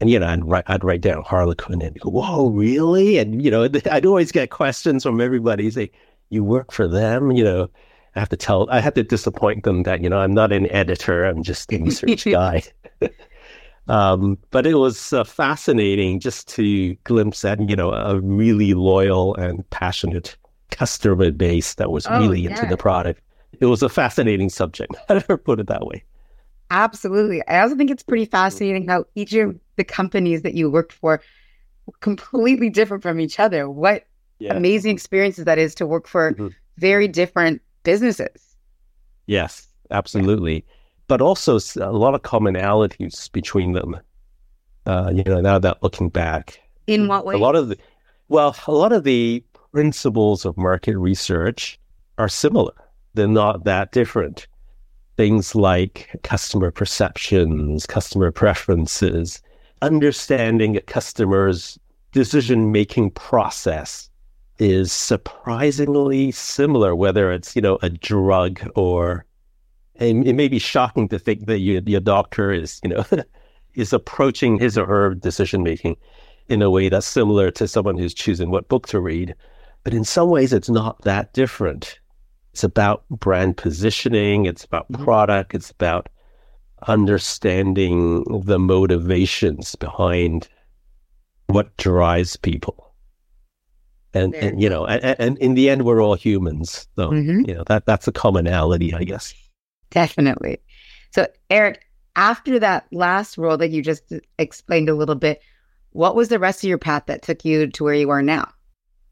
and 0.00 0.10
you 0.10 0.18
know, 0.18 0.26
I'd 0.26 0.44
write, 0.44 0.64
I'd 0.66 0.82
write 0.82 1.00
down 1.00 1.22
Harlequin 1.22 1.80
and 1.80 1.98
go, 2.00 2.10
"Whoa, 2.10 2.48
really?" 2.48 3.18
And 3.18 3.40
you 3.42 3.50
know, 3.50 3.68
I'd 3.90 4.06
always 4.06 4.32
get 4.32 4.50
questions 4.50 5.04
from 5.04 5.20
everybody. 5.20 5.70
Say, 5.70 5.92
"You 6.30 6.42
work 6.42 6.72
for 6.72 6.88
them?" 6.88 7.30
You 7.30 7.44
know, 7.44 7.70
I 8.14 8.20
have 8.20 8.28
to 8.30 8.36
tell, 8.36 8.68
I 8.70 8.80
have 8.80 8.94
to 8.94 9.02
disappoint 9.02 9.64
them 9.64 9.84
that 9.84 10.02
you 10.02 10.08
know 10.08 10.18
I'm 10.18 10.34
not 10.34 10.52
an 10.52 10.70
editor. 10.70 11.24
I'm 11.24 11.42
just 11.42 11.72
a 11.72 11.78
research 11.78 12.24
guy. 12.30 12.62
um, 13.88 14.38
but 14.50 14.66
it 14.66 14.74
was 14.74 15.12
uh, 15.12 15.24
fascinating 15.24 16.20
just 16.20 16.48
to 16.48 16.94
glimpse 17.04 17.44
at 17.44 17.68
you 17.68 17.76
know 17.76 17.92
a 17.92 18.20
really 18.20 18.74
loyal 18.74 19.34
and 19.36 19.68
passionate 19.70 20.36
customer 20.70 21.30
base 21.30 21.74
that 21.74 21.90
was 21.90 22.06
oh, 22.06 22.20
really 22.20 22.40
yeah. 22.40 22.50
into 22.50 22.66
the 22.66 22.76
product 22.76 23.20
it 23.60 23.66
was 23.66 23.82
a 23.82 23.88
fascinating 23.88 24.48
subject. 24.48 24.94
I 25.08 25.14
never 25.14 25.36
put 25.36 25.60
it 25.60 25.68
that 25.68 25.86
way. 25.86 26.04
Absolutely. 26.70 27.46
I 27.46 27.60
also 27.60 27.76
think 27.76 27.90
it's 27.90 28.02
pretty 28.02 28.24
fascinating 28.24 28.88
how 28.88 29.04
each 29.14 29.34
of 29.34 29.58
the 29.76 29.84
companies 29.84 30.42
that 30.42 30.54
you 30.54 30.70
worked 30.70 30.92
for 30.92 31.20
completely 32.00 32.70
different 32.70 33.02
from 33.02 33.20
each 33.20 33.38
other. 33.38 33.68
What 33.68 34.06
yeah. 34.38 34.54
amazing 34.54 34.92
experiences 34.92 35.44
that 35.44 35.58
is 35.58 35.74
to 35.76 35.86
work 35.86 36.08
for 36.08 36.32
mm-hmm. 36.32 36.48
very 36.78 37.08
different 37.08 37.60
businesses. 37.82 38.56
Yes, 39.26 39.66
absolutely. 39.90 40.54
Yeah. 40.54 40.60
But 41.08 41.20
also 41.20 41.58
a 41.80 41.92
lot 41.92 42.14
of 42.14 42.22
commonalities 42.22 43.30
between 43.32 43.72
them. 43.72 44.00
Uh, 44.86 45.12
you 45.14 45.22
know, 45.24 45.40
now 45.40 45.58
that 45.58 45.82
looking 45.82 46.08
back. 46.08 46.60
In 46.86 47.06
what 47.06 47.24
way? 47.24 47.34
A 47.34 47.38
lot 47.38 47.54
of 47.54 47.68
the, 47.68 47.78
well, 48.28 48.56
a 48.66 48.72
lot 48.72 48.92
of 48.92 49.04
the 49.04 49.44
principles 49.72 50.44
of 50.44 50.56
market 50.56 50.96
research 50.96 51.78
are 52.18 52.28
similar 52.28 52.72
they're 53.14 53.28
not 53.28 53.64
that 53.64 53.92
different. 53.92 54.46
Things 55.16 55.54
like 55.54 56.08
customer 56.22 56.70
perceptions, 56.70 57.86
customer 57.86 58.30
preferences, 58.30 59.42
understanding 59.82 60.76
a 60.76 60.80
customer's 60.80 61.78
decision 62.12 62.72
making 62.72 63.10
process 63.10 64.08
is 64.58 64.92
surprisingly 64.92 66.30
similar, 66.30 66.94
whether 66.94 67.32
it's, 67.32 67.56
you 67.56 67.62
know, 67.62 67.78
a 67.82 67.90
drug 67.90 68.60
or 68.74 69.24
and 69.96 70.26
it 70.26 70.34
may 70.34 70.48
be 70.48 70.58
shocking 70.58 71.08
to 71.08 71.18
think 71.18 71.46
that 71.46 71.60
you, 71.60 71.82
your 71.86 72.00
doctor 72.00 72.50
is, 72.50 72.80
you 72.82 72.90
know, 72.90 73.04
is 73.74 73.92
approaching 73.92 74.58
his 74.58 74.76
or 74.76 74.86
her 74.86 75.14
decision 75.14 75.62
making 75.62 75.96
in 76.48 76.62
a 76.62 76.70
way 76.70 76.88
that's 76.88 77.06
similar 77.06 77.50
to 77.52 77.68
someone 77.68 77.96
who's 77.96 78.14
choosing 78.14 78.50
what 78.50 78.68
book 78.68 78.86
to 78.88 79.00
read. 79.00 79.34
But 79.84 79.94
in 79.94 80.04
some 80.04 80.28
ways, 80.28 80.52
it's 80.52 80.68
not 80.68 81.00
that 81.02 81.32
different. 81.32 81.98
It's 82.52 82.64
about 82.64 83.08
brand 83.08 83.56
positioning, 83.56 84.44
it's 84.44 84.64
about 84.64 84.90
mm-hmm. 84.90 85.04
product, 85.04 85.54
it's 85.54 85.70
about 85.70 86.08
understanding 86.88 88.24
the 88.44 88.58
motivations 88.58 89.74
behind 89.76 90.48
what 91.46 91.76
drives 91.76 92.36
people. 92.36 92.91
And, 94.14 94.34
and 94.34 94.60
you 94.60 94.68
know, 94.68 94.84
and, 94.84 95.16
and, 95.18 95.38
in 95.38 95.54
the 95.54 95.70
end, 95.70 95.84
we're 95.84 96.02
all 96.02 96.14
humans. 96.14 96.86
So, 96.96 97.10
mm-hmm. 97.10 97.48
you 97.48 97.54
know, 97.54 97.64
that 97.68 97.86
that's 97.86 98.06
a 98.06 98.12
commonality, 98.12 98.92
I 98.92 99.04
guess. 99.04 99.32
Definitely. 99.90 100.58
So, 101.12 101.26
Eric, 101.48 101.86
after 102.16 102.58
that 102.58 102.86
last 102.92 103.38
role 103.38 103.56
that 103.56 103.70
you 103.70 103.82
just 103.82 104.12
explained 104.38 104.88
a 104.88 104.94
little 104.94 105.14
bit, 105.14 105.40
what 105.90 106.14
was 106.14 106.28
the 106.28 106.38
rest 106.38 106.62
of 106.62 106.68
your 106.68 106.78
path 106.78 107.04
that 107.06 107.22
took 107.22 107.44
you 107.44 107.66
to 107.66 107.84
where 107.84 107.94
you 107.94 108.10
are 108.10 108.22
now? 108.22 108.50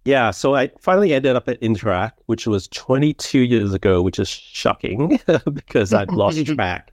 Yeah, 0.05 0.31
so 0.31 0.55
I 0.55 0.71
finally 0.81 1.13
ended 1.13 1.37
up 1.37 1.49
at 1.49 1.61
Interac, 1.61 2.13
which 2.27 2.47
was 2.47 2.69
22 2.69 3.41
years 3.41 3.75
ago, 3.75 4.01
which 4.01 4.19
is 4.19 4.29
shocking 4.29 5.21
because 5.53 5.93
I'd 5.93 6.11
lost 6.11 6.45
track. 6.47 6.93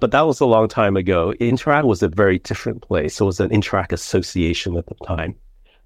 But 0.00 0.10
that 0.10 0.22
was 0.22 0.40
a 0.40 0.46
long 0.46 0.68
time 0.68 0.96
ago. 0.96 1.34
Interac 1.40 1.84
was 1.84 2.02
a 2.02 2.08
very 2.08 2.38
different 2.38 2.82
place. 2.82 3.20
It 3.20 3.24
was 3.24 3.40
an 3.40 3.50
Interac 3.50 3.92
Association 3.92 4.76
at 4.76 4.86
the 4.86 4.94
time, 5.06 5.34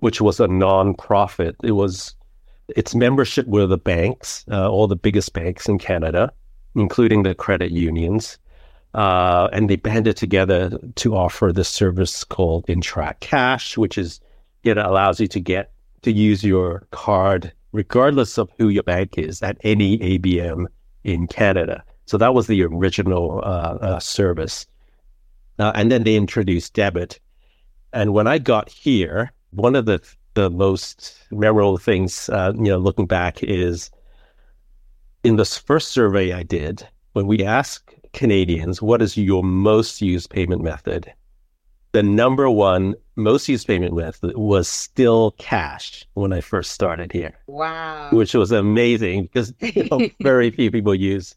which 0.00 0.20
was 0.20 0.40
a 0.40 0.48
non-profit. 0.48 1.56
It 1.62 1.72
was 1.72 2.14
its 2.76 2.94
membership 2.94 3.46
were 3.46 3.66
the 3.66 3.78
banks, 3.78 4.44
uh, 4.50 4.70
all 4.70 4.86
the 4.86 4.96
biggest 4.96 5.32
banks 5.32 5.68
in 5.68 5.78
Canada, 5.78 6.32
including 6.74 7.22
the 7.22 7.34
credit 7.34 7.70
unions. 7.70 8.38
Uh, 8.94 9.48
and 9.52 9.70
they 9.70 9.76
banded 9.76 10.16
together 10.16 10.70
to 10.96 11.14
offer 11.14 11.52
this 11.52 11.68
service 11.68 12.24
called 12.24 12.66
Interac 12.66 13.20
Cash, 13.20 13.78
which 13.78 13.96
is 13.96 14.20
it 14.64 14.76
allows 14.76 15.20
you 15.20 15.28
to 15.28 15.40
get 15.40 15.72
to 16.02 16.12
use 16.12 16.42
your 16.42 16.86
card, 16.90 17.52
regardless 17.72 18.38
of 18.38 18.50
who 18.58 18.68
your 18.68 18.82
bank 18.82 19.16
is, 19.16 19.42
at 19.42 19.56
any 19.62 19.98
ABM 19.98 20.66
in 21.04 21.26
Canada. 21.26 21.82
So 22.06 22.18
that 22.18 22.34
was 22.34 22.46
the 22.46 22.62
original 22.64 23.40
uh, 23.44 23.78
uh, 23.80 23.98
service. 24.00 24.66
Uh, 25.58 25.72
and 25.74 25.92
then 25.92 26.02
they 26.02 26.16
introduced 26.16 26.74
debit. 26.74 27.20
And 27.92 28.12
when 28.12 28.26
I 28.26 28.38
got 28.38 28.68
here, 28.68 29.32
one 29.50 29.76
of 29.76 29.86
the 29.86 30.00
the 30.34 30.48
most 30.48 31.18
memorable 31.32 31.76
things, 31.76 32.28
uh, 32.28 32.52
you 32.54 32.64
know, 32.64 32.78
looking 32.78 33.06
back, 33.06 33.42
is 33.42 33.90
in 35.24 35.36
this 35.36 35.58
first 35.58 35.88
survey 35.88 36.32
I 36.32 36.44
did 36.44 36.86
when 37.14 37.26
we 37.26 37.44
asked 37.44 37.94
Canadians, 38.12 38.80
"What 38.80 39.02
is 39.02 39.16
your 39.16 39.42
most 39.42 40.00
used 40.00 40.30
payment 40.30 40.62
method?" 40.62 41.12
the 41.92 42.02
number 42.02 42.48
one 42.48 42.94
most 43.16 43.48
used 43.48 43.66
payment 43.66 43.94
method 43.94 44.36
was 44.36 44.68
still 44.68 45.32
cash 45.32 46.06
when 46.14 46.32
I 46.32 46.40
first 46.40 46.72
started 46.72 47.12
here. 47.12 47.34
Wow. 47.46 48.08
Which 48.12 48.34
was 48.34 48.52
amazing 48.52 49.24
because 49.24 49.52
you 49.60 49.88
know, 49.90 50.08
very 50.22 50.50
few 50.50 50.70
people 50.70 50.94
use 50.94 51.34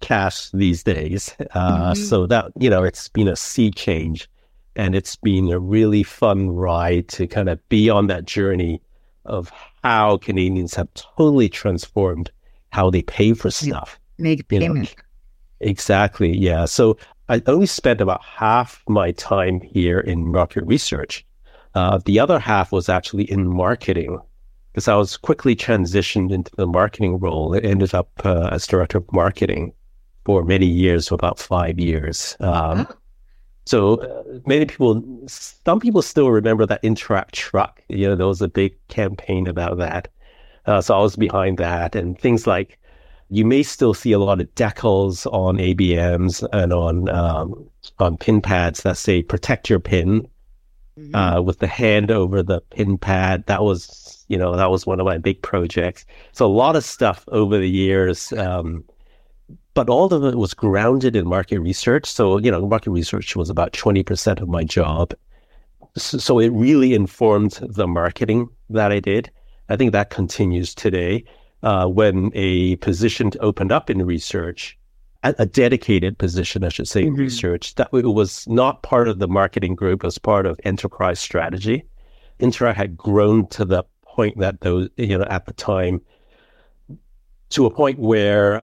cash 0.00 0.50
these 0.50 0.82
days. 0.82 1.34
Uh, 1.52 1.92
mm-hmm. 1.92 2.02
So 2.02 2.26
that, 2.26 2.52
you 2.58 2.70
know, 2.70 2.84
it's 2.84 3.08
been 3.08 3.28
a 3.28 3.36
sea 3.36 3.70
change 3.70 4.28
and 4.76 4.94
it's 4.94 5.16
been 5.16 5.50
a 5.50 5.58
really 5.58 6.02
fun 6.02 6.50
ride 6.50 7.08
to 7.08 7.26
kind 7.26 7.48
of 7.48 7.66
be 7.68 7.90
on 7.90 8.06
that 8.06 8.24
journey 8.24 8.80
of 9.24 9.50
how 9.82 10.18
Canadians 10.18 10.74
have 10.74 10.92
totally 10.94 11.48
transformed 11.48 12.30
how 12.70 12.90
they 12.90 13.02
pay 13.02 13.32
for 13.32 13.50
stuff. 13.50 13.98
Make 14.18 14.46
payments. 14.48 14.94
Exactly. 15.60 16.36
Yeah. 16.36 16.66
So 16.66 16.98
I 17.28 17.42
only 17.46 17.66
spent 17.66 18.00
about 18.00 18.22
half 18.22 18.82
my 18.88 19.12
time 19.12 19.60
here 19.60 19.98
in 19.98 20.30
market 20.30 20.64
research. 20.64 21.24
Uh, 21.74 21.98
the 22.04 22.20
other 22.20 22.38
half 22.38 22.72
was 22.72 22.88
actually 22.88 23.24
in 23.30 23.46
marketing 23.46 24.18
because 24.72 24.88
I 24.88 24.94
was 24.94 25.16
quickly 25.16 25.56
transitioned 25.56 26.32
into 26.32 26.54
the 26.56 26.66
marketing 26.66 27.18
role. 27.18 27.54
I 27.56 27.60
ended 27.60 27.94
up 27.94 28.10
uh, 28.24 28.50
as 28.52 28.66
director 28.66 28.98
of 28.98 29.12
marketing 29.12 29.72
for 30.24 30.44
many 30.44 30.66
years, 30.66 31.08
for 31.08 31.14
about 31.14 31.38
five 31.38 31.78
years. 31.78 32.36
Um, 32.40 32.86
So 33.66 33.96
uh, 33.96 34.40
many 34.46 34.64
people, 34.64 35.02
some 35.26 35.80
people 35.80 36.00
still 36.00 36.30
remember 36.30 36.64
that 36.66 36.82
Interac 36.82 37.32
truck. 37.32 37.82
You 37.88 38.08
know, 38.08 38.16
there 38.16 38.26
was 38.26 38.40
a 38.40 38.48
big 38.48 38.74
campaign 38.88 39.46
about 39.46 39.78
that. 39.78 40.08
Uh, 40.66 40.80
so 40.80 40.96
I 40.96 41.00
was 41.00 41.16
behind 41.16 41.58
that 41.58 41.94
and 41.94 42.18
things 42.18 42.46
like 42.46 42.78
you 43.28 43.44
may 43.44 43.62
still 43.62 43.94
see 43.94 44.12
a 44.12 44.18
lot 44.18 44.40
of 44.40 44.52
decals 44.54 45.26
on 45.32 45.56
ABMs 45.56 46.46
and 46.52 46.72
on 46.72 47.08
um, 47.08 47.68
on 47.98 48.16
pin 48.16 48.40
pads 48.40 48.82
that 48.82 48.96
say 48.96 49.22
"protect 49.22 49.68
your 49.68 49.80
pin" 49.80 50.28
mm-hmm. 50.98 51.14
uh, 51.14 51.40
with 51.40 51.58
the 51.58 51.66
hand 51.66 52.10
over 52.10 52.42
the 52.42 52.60
pin 52.70 52.98
pad. 52.98 53.44
That 53.46 53.62
was, 53.62 54.24
you 54.28 54.38
know, 54.38 54.56
that 54.56 54.70
was 54.70 54.86
one 54.86 55.00
of 55.00 55.06
my 55.06 55.18
big 55.18 55.42
projects. 55.42 56.04
So 56.32 56.46
a 56.46 56.48
lot 56.48 56.76
of 56.76 56.84
stuff 56.84 57.24
over 57.28 57.58
the 57.58 57.68
years, 57.68 58.32
um, 58.34 58.84
but 59.76 59.90
all 59.90 60.12
of 60.12 60.24
it 60.24 60.36
was 60.36 60.54
grounded 60.54 61.14
in 61.14 61.28
market 61.28 61.60
research. 61.60 62.06
So 62.06 62.38
you 62.38 62.50
know, 62.50 62.66
market 62.66 62.90
research 62.90 63.36
was 63.36 63.50
about 63.50 63.72
twenty 63.72 64.02
percent 64.02 64.40
of 64.40 64.48
my 64.48 64.64
job. 64.64 65.14
So, 65.96 66.18
so 66.18 66.38
it 66.40 66.48
really 66.48 66.94
informed 66.94 67.60
the 67.62 67.86
marketing 67.86 68.48
that 68.70 68.90
I 68.90 69.00
did. 69.00 69.30
I 69.68 69.76
think 69.76 69.92
that 69.92 70.10
continues 70.10 70.74
today 70.74 71.24
uh, 71.62 71.86
when 71.86 72.30
a 72.34 72.76
position 72.76 73.30
opened 73.40 73.72
up 73.72 73.90
in 73.90 74.04
research, 74.04 74.78
a, 75.24 75.34
a 75.38 75.46
dedicated 75.46 76.18
position, 76.18 76.64
I 76.64 76.68
should 76.68 76.88
say, 76.88 77.02
mm-hmm. 77.02 77.14
in 77.14 77.26
research, 77.26 77.74
that 77.76 77.88
it 77.92 78.06
was 78.06 78.46
not 78.46 78.82
part 78.82 79.08
of 79.08 79.18
the 79.18 79.28
marketing 79.28 79.74
group, 79.74 80.04
it 80.04 80.06
was 80.06 80.18
part 80.18 80.46
of 80.46 80.60
enterprise 80.64 81.18
strategy. 81.18 81.84
Interac 82.40 82.74
had 82.74 82.96
grown 82.96 83.46
to 83.48 83.64
the 83.64 83.82
point 84.04 84.38
that 84.38 84.60
those, 84.60 84.88
you 84.96 85.18
know, 85.18 85.24
at 85.24 85.46
the 85.46 85.54
time, 85.54 86.00
to 87.50 87.66
a 87.66 87.70
point 87.70 87.98
where 87.98 88.62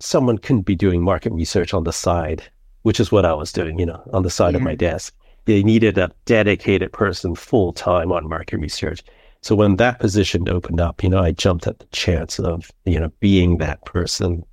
someone 0.00 0.38
couldn't 0.38 0.62
be 0.66 0.76
doing 0.76 1.02
market 1.02 1.32
research 1.32 1.72
on 1.74 1.84
the 1.84 1.92
side, 1.92 2.42
which 2.82 3.00
is 3.00 3.10
what 3.10 3.24
I 3.24 3.32
was 3.34 3.52
doing, 3.52 3.78
you 3.78 3.86
know, 3.86 4.02
on 4.12 4.22
the 4.22 4.30
side 4.30 4.52
yeah. 4.52 4.58
of 4.58 4.62
my 4.62 4.74
desk. 4.74 5.14
They 5.44 5.62
needed 5.62 5.96
a 5.96 6.10
dedicated 6.24 6.92
person 6.92 7.34
full 7.34 7.72
time 7.72 8.12
on 8.12 8.28
market 8.28 8.58
research. 8.58 9.02
So 9.42 9.54
when 9.54 9.76
that 9.76 10.00
position 10.00 10.48
opened 10.48 10.80
up, 10.80 11.02
you 11.02 11.08
know, 11.08 11.20
I 11.20 11.30
jumped 11.30 11.66
at 11.66 11.78
the 11.78 11.86
chance 11.86 12.40
of, 12.40 12.70
you 12.84 12.98
know, 12.98 13.12
being 13.20 13.58
that 13.58 13.84
person 13.84 14.44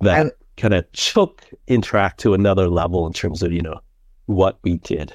that 0.00 0.32
kind 0.56 0.74
of 0.74 0.90
took 0.92 1.44
Interac 1.68 2.16
to 2.18 2.34
another 2.34 2.68
level 2.68 3.06
in 3.06 3.12
terms 3.12 3.42
of, 3.42 3.52
you 3.52 3.62
know, 3.62 3.80
what 4.26 4.58
we 4.62 4.78
did. 4.78 5.12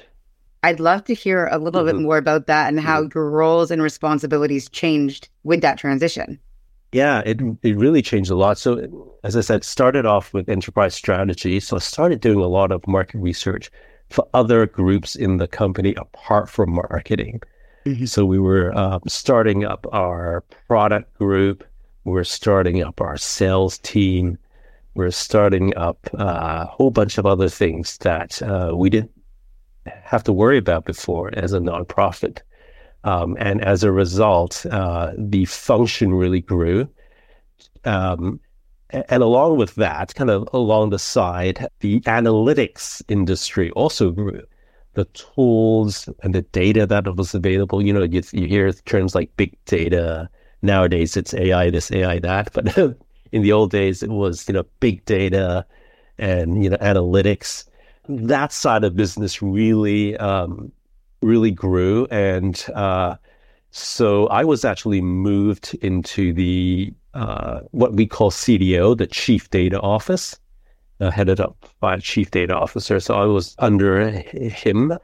I'd 0.62 0.80
love 0.80 1.04
to 1.04 1.14
hear 1.14 1.48
a 1.50 1.58
little 1.58 1.82
mm-hmm. 1.82 1.98
bit 1.98 2.02
more 2.02 2.18
about 2.18 2.46
that 2.46 2.68
and 2.68 2.80
how 2.80 3.02
mm-hmm. 3.02 3.18
your 3.18 3.30
roles 3.30 3.70
and 3.70 3.82
responsibilities 3.82 4.68
changed 4.68 5.28
with 5.44 5.60
that 5.62 5.78
transition. 5.78 6.38
Yeah, 6.92 7.22
it 7.26 7.40
it 7.62 7.76
really 7.76 8.02
changed 8.02 8.30
a 8.30 8.34
lot. 8.36 8.58
So 8.58 9.18
as 9.22 9.36
I 9.36 9.42
said, 9.42 9.64
started 9.64 10.06
off 10.06 10.32
with 10.32 10.48
enterprise 10.48 10.94
strategy. 10.94 11.60
So 11.60 11.76
I 11.76 11.80
started 11.80 12.20
doing 12.20 12.40
a 12.40 12.46
lot 12.46 12.72
of 12.72 12.86
market 12.86 13.18
research 13.18 13.70
for 14.10 14.26
other 14.32 14.66
groups 14.66 15.14
in 15.14 15.36
the 15.36 15.46
company 15.46 15.94
apart 15.96 16.48
from 16.48 16.72
marketing. 16.72 17.42
Mm-hmm. 17.84 18.06
So 18.06 18.24
we 18.24 18.38
were 18.38 18.76
um, 18.76 19.02
starting 19.06 19.64
up 19.64 19.86
our 19.92 20.42
product 20.66 21.12
group. 21.18 21.64
We 22.04 22.12
we're 22.12 22.24
starting 22.24 22.82
up 22.82 23.00
our 23.00 23.18
sales 23.18 23.78
team. 23.78 24.38
We 24.94 25.04
we're 25.04 25.10
starting 25.10 25.76
up 25.76 26.08
uh, 26.18 26.64
a 26.64 26.66
whole 26.66 26.90
bunch 26.90 27.18
of 27.18 27.26
other 27.26 27.50
things 27.50 27.98
that 27.98 28.40
uh, 28.42 28.72
we 28.74 28.88
didn't 28.88 29.12
have 29.86 30.24
to 30.24 30.32
worry 30.32 30.58
about 30.58 30.86
before 30.86 31.30
as 31.34 31.52
a 31.52 31.58
nonprofit. 31.58 32.40
Um, 33.04 33.36
and 33.38 33.64
as 33.64 33.84
a 33.84 33.92
result, 33.92 34.66
uh, 34.66 35.12
the 35.16 35.44
function 35.44 36.14
really 36.14 36.40
grew. 36.40 36.88
Um, 37.84 38.40
and 38.90 39.22
along 39.22 39.58
with 39.58 39.74
that, 39.74 40.14
kind 40.14 40.30
of 40.30 40.48
along 40.52 40.90
the 40.90 40.98
side, 40.98 41.66
the 41.80 42.00
analytics 42.00 43.02
industry 43.08 43.70
also 43.72 44.10
grew. 44.10 44.42
The 44.94 45.04
tools 45.06 46.08
and 46.22 46.34
the 46.34 46.42
data 46.42 46.86
that 46.86 47.14
was 47.16 47.34
available, 47.34 47.82
you 47.82 47.92
know, 47.92 48.02
you, 48.02 48.22
you 48.32 48.48
hear 48.48 48.72
terms 48.72 49.14
like 49.14 49.36
big 49.36 49.56
data. 49.66 50.28
Nowadays, 50.62 51.16
it's 51.16 51.34
AI 51.34 51.70
this, 51.70 51.92
AI 51.92 52.18
that. 52.20 52.52
But 52.52 52.76
in 53.32 53.42
the 53.42 53.52
old 53.52 53.70
days, 53.70 54.02
it 54.02 54.10
was, 54.10 54.48
you 54.48 54.54
know, 54.54 54.64
big 54.80 55.04
data 55.04 55.66
and, 56.18 56.64
you 56.64 56.70
know, 56.70 56.78
analytics. 56.78 57.64
That 58.08 58.52
side 58.52 58.84
of 58.84 58.96
business 58.96 59.42
really 59.42 60.16
um, 60.16 60.72
really 61.22 61.50
grew. 61.50 62.06
And 62.10 62.64
uh, 62.74 63.16
so 63.70 64.26
I 64.28 64.44
was 64.44 64.64
actually 64.64 65.00
moved 65.00 65.76
into 65.82 66.32
the 66.32 66.92
uh, 67.14 67.60
what 67.70 67.94
we 67.94 68.06
call 68.06 68.30
CDO, 68.30 68.96
the 68.96 69.06
Chief 69.06 69.50
Data 69.50 69.80
Office, 69.80 70.38
uh, 71.00 71.10
headed 71.10 71.40
up 71.40 71.56
by 71.80 71.94
a 71.94 72.00
Chief 72.00 72.30
Data 72.30 72.54
Officer. 72.54 73.00
So 73.00 73.14
I 73.14 73.24
was 73.24 73.54
under 73.58 74.10
him. 74.10 74.96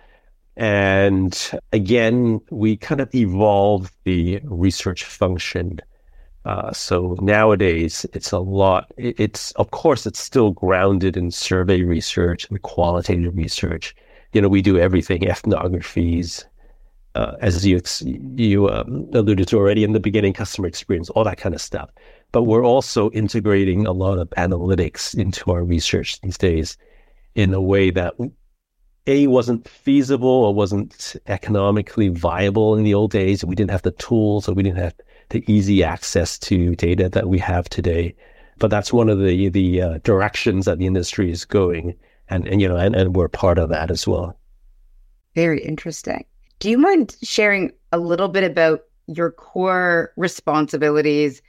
And 0.57 1.61
again, 1.73 2.41
we 2.51 2.77
kind 2.77 3.01
of 3.01 3.13
evolved 3.15 3.93
the 4.05 4.41
research 4.45 5.05
function. 5.05 5.81
Uh, 6.45 6.73
so 6.73 7.17
nowadays, 7.21 8.07
it's 8.13 8.31
a 8.31 8.39
lot. 8.39 8.93
It's 8.97 9.51
of 9.53 9.71
course 9.71 10.07
it's 10.07 10.21
still 10.21 10.51
grounded 10.53 11.17
in 11.17 11.31
survey 11.31 11.83
research 11.83 12.49
and 12.49 12.61
qualitative 12.63 13.35
research, 13.35 13.97
you 14.35 14.43
know, 14.43 14.49
we 14.49 14.61
do 14.61 14.79
everything 14.79 15.23
ethnographies, 15.23 16.45
uh, 17.15 17.37
as 17.41 17.65
you 17.65 17.81
you 18.35 18.69
um, 18.69 19.09
alluded 19.15 19.47
to 19.49 19.57
already 19.57 19.85
in 19.85 19.93
the 19.93 20.01
beginning, 20.01 20.33
customer 20.33 20.67
experience, 20.67 21.09
all 21.11 21.25
that 21.25 21.39
kind 21.39 21.55
of 21.55 21.61
stuff. 21.61 21.89
But 22.33 22.43
we're 22.43 22.65
also 22.65 23.11
integrating 23.11 23.87
a 23.87 23.93
lot 23.93 24.19
of 24.19 24.29
analytics 24.31 25.15
into 25.15 25.53
our 25.53 25.63
research 25.63 26.21
these 26.21 26.37
days 26.37 26.77
in 27.37 27.55
a 27.55 27.61
way 27.61 27.91
that 27.91 28.15
a 29.07 29.29
wasn't 29.29 29.69
feasible 29.69 30.29
or 30.29 30.53
wasn't 30.53 31.15
economically 31.29 32.09
viable 32.09 32.75
in 32.75 32.83
the 32.83 32.95
old 32.95 33.13
days. 33.13 33.45
We 33.45 33.55
didn't 33.55 33.71
have 33.71 33.83
the 33.83 33.93
tools 33.93 34.49
or 34.49 34.55
we 34.55 34.65
didn't 34.65 34.79
have 34.79 34.95
the 35.29 35.45
easy 35.47 35.85
access 35.85 36.39
to 36.41 36.75
data 36.75 37.09
that 37.11 37.29
we 37.29 37.39
have 37.39 37.69
today. 37.69 38.17
But 38.59 38.71
that's 38.71 38.93
one 38.93 39.09
of 39.09 39.21
the 39.21 39.49
the 39.51 39.83
uh, 39.83 39.99
directions 40.03 40.65
that 40.65 40.79
the 40.79 40.87
industry 40.87 41.31
is 41.31 41.45
going 41.45 41.95
and, 42.29 42.47
and 42.47 42.61
you 42.61 42.69
know, 42.69 42.77
and, 42.77 42.95
and 42.95 43.17
we're 43.17 43.29
part 43.29 43.59
of 43.59 43.69
that 43.71 43.91
as 43.91 44.07
well. 44.07 44.39
Very 45.35 45.63
interesting. 45.63 46.25
Do 46.59 46.71
you 46.71 46.79
mind 46.79 47.17
sharing 47.23 47.73
a 47.93 47.99
little 47.99 48.29
bit 48.29 48.45
about 48.45 48.85
your 49.07 49.31
core 49.31 50.13
responsibilities 50.17 51.43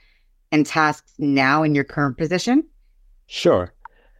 and 0.52 0.66
tasks 0.66 1.12
now 1.18 1.62
in 1.62 1.74
your 1.74 1.84
current 1.84 2.18
position? 2.18 2.64
Sure. 3.26 3.72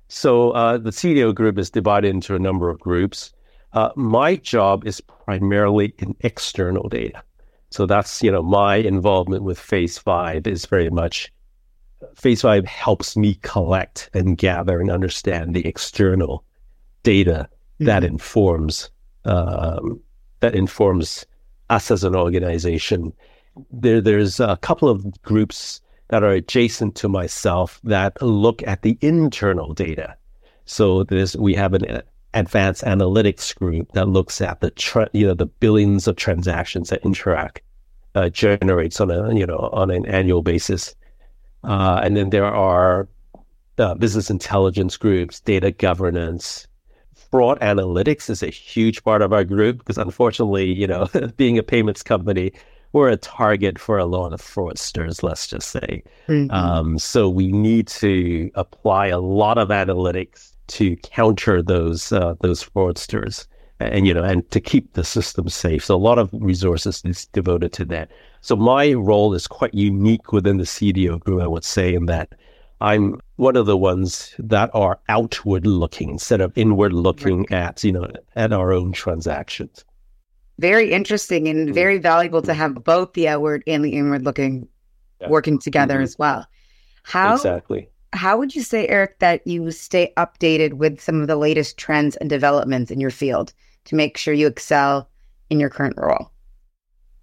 So 0.09 0.53
uh, 0.53 0.79
the 0.79 0.91
CDO 0.91 1.35
group 1.35 1.59
is 1.59 1.71
divided 1.71 2.09
into 2.09 2.35
a 2.35 2.39
number 2.39 2.71
of 2.71 2.79
groups. 2.79 3.33
Uh, 3.73 3.91
my 3.97 4.37
job 4.37 4.87
is 4.87 5.01
primarily 5.01 5.93
in 5.99 6.15
external 6.21 6.89
data. 6.89 7.23
So 7.71 7.87
that's, 7.87 8.23
you 8.23 8.31
know, 8.31 8.43
my 8.43 8.77
involvement 8.77 9.43
with 9.43 9.59
Phase 9.59 9.99
5 9.99 10.47
is 10.47 10.67
very 10.67 10.89
much 10.89 11.33
Phase 12.15 12.43
5 12.43 12.65
helps 12.65 13.17
me 13.17 13.39
collect 13.43 14.11
and 14.15 14.37
gather 14.37 14.81
and 14.81 14.91
understand 14.91 15.55
the 15.55 15.67
external 15.67 16.45
data 17.03 17.49
mm-hmm. 17.51 17.87
that 17.87 18.05
informs 18.05 18.91
um, 19.25 20.01
that 20.41 20.55
informs 20.55 21.27
us 21.71 21.91
as 21.91 22.05
an 22.05 22.15
organization. 22.15 23.13
There, 23.71 24.01
there's 24.01 24.39
a 24.39 24.59
couple 24.59 24.89
of 24.89 25.23
groups 25.23 25.81
that 26.09 26.23
are 26.23 26.31
adjacent 26.31 26.95
to 26.97 27.09
myself 27.09 27.81
that 27.85 28.21
look 28.23 28.63
at 28.67 28.83
the 28.83 28.97
internal 29.01 29.75
data. 29.75 30.17
So 30.65 31.05
there's 31.05 31.37
we 31.37 31.55
have 31.55 31.75
an 31.75 32.03
advanced 32.35 32.85
analytics 32.85 33.55
group 33.55 33.91
that 33.93 34.09
looks 34.09 34.41
at 34.41 34.61
the 34.61 34.71
tra- 34.71 35.11
you 35.13 35.27
know 35.27 35.35
the 35.35 35.47
billions 35.47 36.07
of 36.07 36.17
transactions 36.17 36.91
that 36.91 37.03
Interac 37.03 37.59
uh, 38.15 38.29
generates 38.29 39.01
on 39.01 39.11
a 39.11 39.35
you 39.35 39.47
know 39.47 39.71
on 39.73 39.91
an 39.91 40.07
annual 40.07 40.43
basis. 40.43 40.95
Uh, 41.67 42.01
and 42.03 42.17
then 42.17 42.31
there 42.31 42.47
are 42.47 43.09
uh, 43.79 43.95
business 43.95 44.31
intelligence 44.31 44.97
groups, 44.97 45.41
data 45.41 45.71
governance, 45.71 46.67
fraud 47.31 47.59
analytics 47.61 48.31
is 48.31 48.43
a 48.43 48.49
huge 48.49 49.03
part 49.05 49.23
of 49.23 49.33
our 49.33 49.45
group 49.45 49.79
because 49.79 49.99
unfortunately, 49.99 50.73
you 50.73 50.87
know, 50.87 51.09
being 51.37 51.59
a 51.59 51.63
payments 51.63 52.03
company, 52.03 52.53
we're 52.93 53.11
a 53.11 53.17
target 53.17 53.79
for 53.79 53.99
a 53.99 54.07
lot 54.07 54.33
of 54.33 54.41
fraudsters, 54.41 55.23
let's 55.23 55.47
just 55.47 55.71
say. 55.71 56.03
Mm-hmm. 56.29 56.51
Um, 56.51 56.99
so 56.99 57.29
we 57.29 57.53
need 57.53 57.89
to 57.89 58.51
apply 58.55 59.09
a 59.09 59.19
lot 59.19 59.59
of 59.59 59.69
analytics 59.69 60.53
to 60.69 60.97
counter 60.97 61.63
those 61.63 62.13
uh, 62.13 62.35
those 62.41 62.65
fraudsters 62.65 63.47
and 63.81 64.07
you 64.07 64.15
know 64.15 64.25
and 64.25 64.49
to 64.51 64.61
keep 64.61 64.93
the 64.95 65.05
system 65.05 65.49
safe. 65.49 65.85
So 65.85 65.95
a 65.95 65.99
lot 65.99 66.19
of 66.19 66.31
resources 66.33 67.03
is 67.05 67.27
devoted 67.27 67.73
to 67.75 67.85
that. 67.87 68.11
So 68.41 68.57
my 68.57 68.93
role 68.93 69.35
is 69.35 69.47
quite 69.47 69.75
unique 69.75 70.33
within 70.33 70.59
the 70.59 70.65
cdo 70.65 71.19
group 71.19 71.43
i 71.43 71.47
would 71.49 71.65
say 71.65 71.93
in 71.93 72.07
that 72.07 72.29
i'm 72.81 73.19
one 73.37 73.57
of 73.57 73.67
the 73.67 73.77
ones 73.77 74.35
that 74.39 74.71
are 74.73 75.01
outward 75.09 75.67
looking 75.67 76.11
instead 76.11 76.41
of 76.41 76.57
inward 76.57 76.93
looking 76.93 77.51
at 77.53 77.83
you 77.83 77.93
know 77.93 78.09
at 78.37 78.53
our 78.53 78.73
own 78.73 78.93
transactions. 78.93 79.85
Very 80.59 80.93
interesting 80.93 81.49
and 81.49 81.67
mm-hmm. 81.67 81.75
very 81.75 81.99
valuable 81.99 82.43
to 82.43 82.55
have 82.55 82.83
both 82.85 83.13
the 83.13 83.29
outward 83.29 83.63
and 83.67 83.85
the 83.85 83.91
inward 83.91 84.25
looking 84.25 84.69
yeah. 85.21 85.29
working 85.29 85.59
together 85.59 85.95
mm-hmm. 85.95 86.05
as 86.05 86.19
well. 86.19 86.47
How 87.03 87.35
exactly. 87.35 87.89
how 88.13 88.39
would 88.39 88.55
you 88.55 88.63
say 88.63 88.87
eric 88.89 89.19
that 89.19 89.47
you 89.47 89.71
stay 89.71 90.13
updated 90.17 90.75
with 90.75 91.01
some 91.01 91.21
of 91.21 91.27
the 91.27 91.37
latest 91.37 91.77
trends 91.77 92.17
and 92.17 92.31
developments 92.31 92.91
in 92.91 93.01
your 93.01 93.11
field 93.11 93.53
to 93.87 93.95
make 93.95 94.17
sure 94.17 94.35
you 94.35 94.47
excel 94.47 95.09
in 95.51 95.61
your 95.61 95.71
current 95.71 95.97
role 95.97 96.31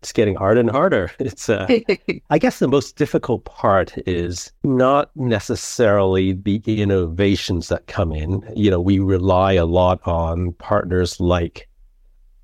it's 0.03 0.11
getting 0.11 0.35
harder 0.35 0.59
and 0.59 0.69
harder. 0.69 1.09
It's, 1.19 1.47
uh, 1.47 1.65
I 2.29 2.37
guess 2.37 2.59
the 2.59 2.67
most 2.67 2.97
difficult 2.97 3.45
part 3.45 3.93
is 4.05 4.51
not 4.65 5.09
necessarily 5.15 6.33
the 6.33 6.61
innovations 6.81 7.69
that 7.69 7.87
come 7.87 8.11
in. 8.11 8.43
You 8.53 8.69
know, 8.69 8.81
we 8.81 8.99
rely 8.99 9.53
a 9.53 9.65
lot 9.65 10.01
on 10.05 10.51
partners 10.53 11.21
like 11.21 11.69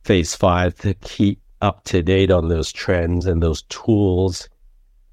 Phase 0.06 0.36
5 0.36 0.76
to 0.76 0.94
keep 0.94 1.42
up 1.62 1.84
to 1.84 2.02
date 2.02 2.32
on 2.32 2.48
those 2.48 2.72
trends 2.72 3.26
and 3.26 3.44
those 3.44 3.64
tools 3.64 4.48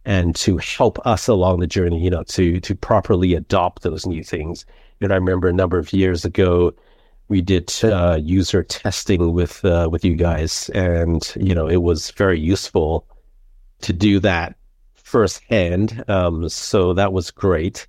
and 0.04 0.36
to 0.36 0.58
help 0.58 1.04
us 1.04 1.26
along 1.26 1.58
the 1.58 1.66
journey, 1.66 2.00
you 2.00 2.10
know, 2.10 2.22
to, 2.22 2.60
to 2.60 2.76
properly 2.76 3.34
adopt 3.34 3.82
those 3.82 4.06
new 4.06 4.22
things. 4.22 4.64
And 5.00 5.12
I 5.12 5.16
remember 5.16 5.48
a 5.48 5.52
number 5.52 5.78
of 5.78 5.92
years 5.92 6.24
ago, 6.24 6.72
we 7.28 7.40
did 7.40 7.72
uh, 7.84 8.18
user 8.20 8.62
testing 8.62 9.32
with 9.32 9.64
uh, 9.64 9.88
with 9.90 10.04
you 10.04 10.14
guys, 10.14 10.70
and 10.70 11.32
you 11.36 11.54
know 11.54 11.66
it 11.66 11.82
was 11.82 12.10
very 12.12 12.38
useful 12.38 13.06
to 13.82 13.92
do 13.92 14.20
that 14.20 14.56
firsthand. 14.94 16.04
Um, 16.08 16.48
so 16.48 16.92
that 16.94 17.12
was 17.12 17.30
great. 17.30 17.86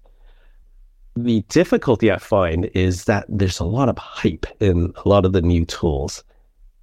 The 1.16 1.42
difficulty 1.50 2.12
I 2.12 2.18
find 2.18 2.66
is 2.74 3.06
that 3.06 3.26
there's 3.28 3.60
a 3.60 3.66
lot 3.66 3.90
of 3.90 3.98
hype 3.98 4.46
in 4.60 4.94
a 5.04 5.10
lot 5.10 5.26
of 5.26 5.34
the 5.34 5.42
new 5.42 5.66
tools, 5.66 6.24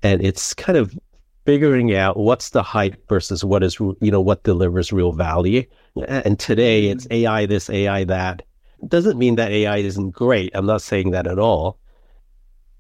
and 0.03 0.25
it's 0.25 0.55
kind 0.55 0.79
of 0.79 0.97
figuring 1.45 1.95
out 1.95 2.17
what's 2.17 2.51
the 2.51 2.63
hype 2.63 3.07
versus 3.09 3.45
what 3.45 3.63
is 3.63 3.79
you 3.81 4.11
know 4.11 4.21
what 4.21 4.45
delivers 4.45 4.93
real 4.93 5.13
value. 5.13 5.65
And 6.07 6.39
today 6.39 6.87
it's 6.87 7.05
mm-hmm. 7.05 7.27
AI 7.27 7.47
this, 7.47 7.69
AI 7.69 8.05
that. 8.05 8.43
Doesn't 8.89 9.19
mean 9.19 9.37
that 9.37 9.51
AI 9.51 9.79
isn't 9.79 10.11
great. 10.11 10.51
I'm 10.55 10.67
not 10.67 10.83
saying 10.83 11.13
that 11.13 11.27
at 11.27 11.39
all 11.39 11.79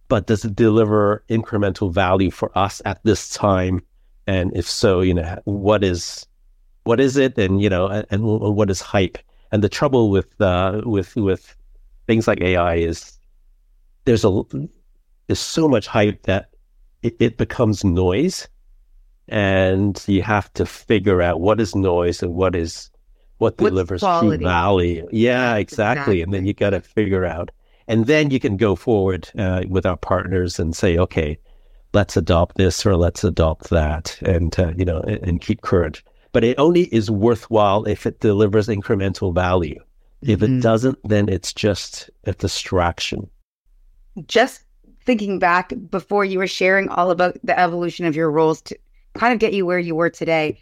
but 0.09 0.27
does 0.27 0.45
it 0.45 0.55
deliver 0.55 1.25
incremental 1.29 1.93
value 1.93 2.31
for 2.31 2.57
us 2.57 2.83
at 2.85 3.03
this 3.05 3.31
time? 3.31 3.83
And 4.27 4.57
if 4.57 4.69
so, 4.69 5.01
you 5.01 5.14
know, 5.14 5.40
what 5.45 5.85
is 5.85 6.27
what 6.85 7.01
is 7.01 7.17
it? 7.17 7.38
And 7.38 7.62
you 7.62 7.69
know, 7.71 7.88
and, 7.88 8.07
and 8.11 8.23
what 8.25 8.71
is 8.71 8.81
hype? 8.81 9.19
And 9.53 9.62
the 9.62 9.69
trouble 9.69 10.11
with 10.11 10.40
uh, 10.40 10.83
with 10.85 11.14
with 11.17 11.55
things 12.07 12.27
like 12.29 12.40
AI 12.40 12.77
is 12.77 13.19
there's 14.05 14.25
a 14.25 14.43
there's 15.27 15.40
so 15.40 15.69
much 15.69 15.87
hype 15.87 16.23
that 16.25 16.51
it, 17.03 17.17
it 17.21 17.37
becomes 17.37 17.85
noise, 17.85 18.49
and 19.29 20.03
you 20.07 20.23
have 20.23 20.53
to 20.55 20.67
figure 20.67 21.23
out 21.23 21.40
what 21.40 21.61
is 21.61 21.75
noise 21.75 22.23
and 22.23 22.35
what 22.35 22.55
is 22.57 22.90
what 23.38 23.59
What's 23.59 23.71
delivers 23.71 24.01
quality? 24.01 24.38
true 24.38 24.47
value. 24.47 25.09
Yeah, 25.12 25.57
exactly. 25.57 26.23
And 26.23 26.33
then 26.33 26.47
you 26.47 26.55
got 26.55 26.71
to 26.71 26.81
figure 26.81 27.25
out, 27.25 27.51
and 27.88 28.07
then 28.07 28.31
you 28.31 28.40
can 28.40 28.57
go 28.57 28.77
forward 28.77 29.31
uh, 29.38 29.62
with 29.68 29.87
our 29.87 29.97
partners 29.97 30.59
and 30.59 30.75
say, 30.77 30.99
okay, 30.99 31.38
let's 31.92 32.16
adopt 32.16 32.57
this 32.57 32.85
or 32.87 32.97
let's 32.97 33.25
adopt 33.25 33.70
that, 33.70 34.18
and 34.23 34.59
uh, 34.59 34.73
you 34.77 34.85
know, 34.85 35.01
and, 35.01 35.18
and 35.23 35.40
keep 35.40 35.62
current. 35.62 36.03
But 36.33 36.44
it 36.44 36.59
only 36.59 36.85
is 36.94 37.11
worthwhile 37.11 37.85
if 37.85 38.07
it 38.07 38.20
delivers 38.20 38.68
incremental 38.68 39.35
value. 39.35 39.81
If 40.27 40.40
Mhm. 40.40 40.42
it 40.42 40.59
doesn't, 40.59 40.99
then 41.05 41.29
it's 41.29 41.53
just 41.53 42.11
a 42.25 42.33
distraction. 42.35 43.31
just 44.27 44.62
thinking 45.05 45.38
back 45.38 45.73
before 45.90 46.25
you 46.25 46.38
were 46.38 46.47
sharing 46.47 46.88
all 46.88 47.11
about 47.11 47.37
the 47.44 47.59
evolution 47.59 48.07
of 48.07 48.16
your 48.16 48.31
roles 48.31 48.62
to 48.62 48.79
kind 49.14 49.33
of 49.33 49.38
get 49.38 49.53
you 49.53 49.66
where 49.66 49.79
you 49.79 49.94
were 49.94 50.11
today. 50.11 50.59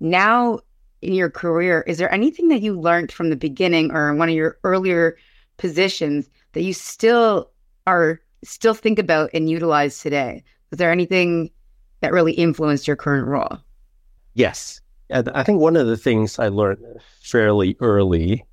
Now 0.00 0.60
in 1.02 1.14
your 1.14 1.30
career, 1.30 1.82
is 1.86 1.98
there 1.98 2.12
anything 2.12 2.48
that 2.48 2.62
you 2.62 2.78
learned 2.78 3.10
from 3.12 3.30
the 3.30 3.36
beginning 3.36 3.90
or 3.92 4.10
in 4.10 4.18
one 4.18 4.28
of 4.28 4.34
your 4.34 4.58
earlier 4.64 5.16
positions 5.60 6.28
that 6.52 6.62
you 6.62 6.72
still 6.72 7.50
are 7.86 8.20
still 8.42 8.74
think 8.74 8.98
about 8.98 9.30
and 9.32 9.48
utilize 9.48 10.00
today? 10.00 10.42
Was 10.70 10.78
there 10.78 10.90
anything 10.90 11.50
that 12.00 12.12
really 12.12 12.32
influenced 12.32 12.88
your 12.88 12.96
current 12.96 13.28
role? 13.28 13.58
Yes. 14.34 14.80
I 15.12 15.42
think 15.42 15.60
one 15.60 15.76
of 15.76 15.86
the 15.86 15.96
things 15.96 16.38
I 16.38 16.48
learned 16.48 16.78
fairly 17.20 17.76
early 17.80 18.44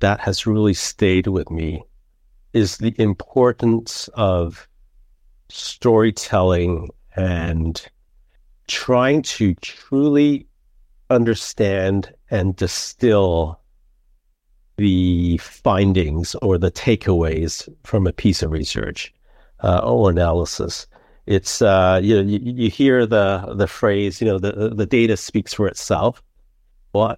that 0.00 0.20
has 0.20 0.46
really 0.46 0.74
stayed 0.74 1.26
with 1.26 1.50
me 1.50 1.82
is 2.52 2.78
the 2.78 2.94
importance 2.98 4.08
of 4.14 4.68
storytelling 5.48 6.88
and 7.16 7.84
trying 8.68 9.22
to 9.22 9.54
truly 9.56 10.46
understand 11.10 12.14
and 12.30 12.54
distill 12.54 13.60
the 14.78 15.36
findings 15.38 16.34
or 16.36 16.56
the 16.56 16.70
takeaways 16.70 17.68
from 17.84 18.06
a 18.06 18.12
piece 18.12 18.42
of 18.42 18.52
research 18.52 19.12
uh, 19.62 19.80
or 19.84 20.10
analysis. 20.10 20.86
It's 21.26 21.60
uh, 21.60 22.00
you 22.02 22.14
know 22.16 22.22
you, 22.22 22.38
you 22.40 22.70
hear 22.70 23.04
the 23.04 23.54
the 23.54 23.66
phrase 23.66 24.20
you 24.20 24.26
know 24.26 24.38
the 24.38 24.72
the 24.74 24.86
data 24.86 25.16
speaks 25.16 25.52
for 25.52 25.68
itself. 25.68 26.22
Well, 26.94 27.16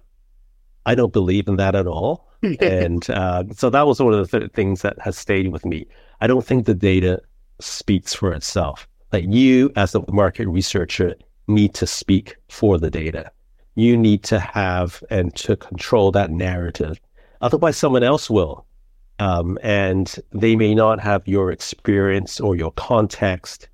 I 0.85 0.95
don't 0.95 1.13
believe 1.13 1.47
in 1.47 1.55
that 1.55 1.75
at 1.75 1.87
all, 1.87 2.27
and 2.59 3.09
uh, 3.09 3.45
so 3.53 3.69
that 3.69 3.87
was 3.87 4.01
one 4.01 4.13
of 4.13 4.29
the 4.29 4.39
th- 4.39 4.51
things 4.51 4.81
that 4.81 4.99
has 4.99 5.17
stayed 5.17 5.53
with 5.53 5.65
me. 5.65 5.87
I 6.19 6.27
don't 6.27 6.45
think 6.45 6.65
the 6.65 6.73
data 6.73 7.21
speaks 7.61 8.13
for 8.13 8.33
itself. 8.33 8.87
Like 9.13 9.25
you, 9.27 9.71
as 9.75 9.95
a 9.95 10.03
market 10.11 10.47
researcher, 10.47 11.15
need 11.47 11.73
to 11.75 11.87
speak 11.87 12.35
for 12.49 12.77
the 12.77 12.89
data. 12.89 13.31
You 13.75 13.95
need 13.95 14.23
to 14.23 14.39
have 14.39 15.03
and 15.09 15.33
to 15.37 15.55
control 15.55 16.11
that 16.11 16.31
narrative. 16.31 16.99
Otherwise, 17.41 17.77
someone 17.77 18.03
else 18.03 18.29
will. 18.29 18.65
Um, 19.19 19.59
and 19.61 20.15
they 20.31 20.55
may 20.55 20.73
not 20.73 20.99
have 20.99 21.27
your 21.27 21.51
experience 21.51 22.39
or 22.39 22.55
your 22.55 22.71
context 22.71 23.67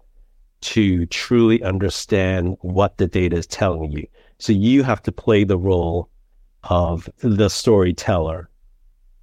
to 0.61 1.05
truly 1.07 1.61
understand 1.63 2.57
what 2.61 2.97
the 2.97 3.07
data 3.07 3.37
is 3.37 3.47
telling 3.47 3.91
you. 3.91 4.07
So 4.39 4.51
you 4.51 4.83
have 4.83 5.01
to 5.03 5.11
play 5.11 5.43
the 5.43 5.57
role 5.57 6.09
of 6.63 7.09
the 7.19 7.49
storyteller. 7.49 8.49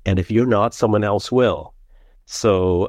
And 0.07 0.19
if 0.19 0.31
you're 0.31 0.47
not, 0.47 0.75
someone 0.75 1.05
else 1.05 1.31
will. 1.31 1.75
So, 2.27 2.85
uh, 2.85 2.87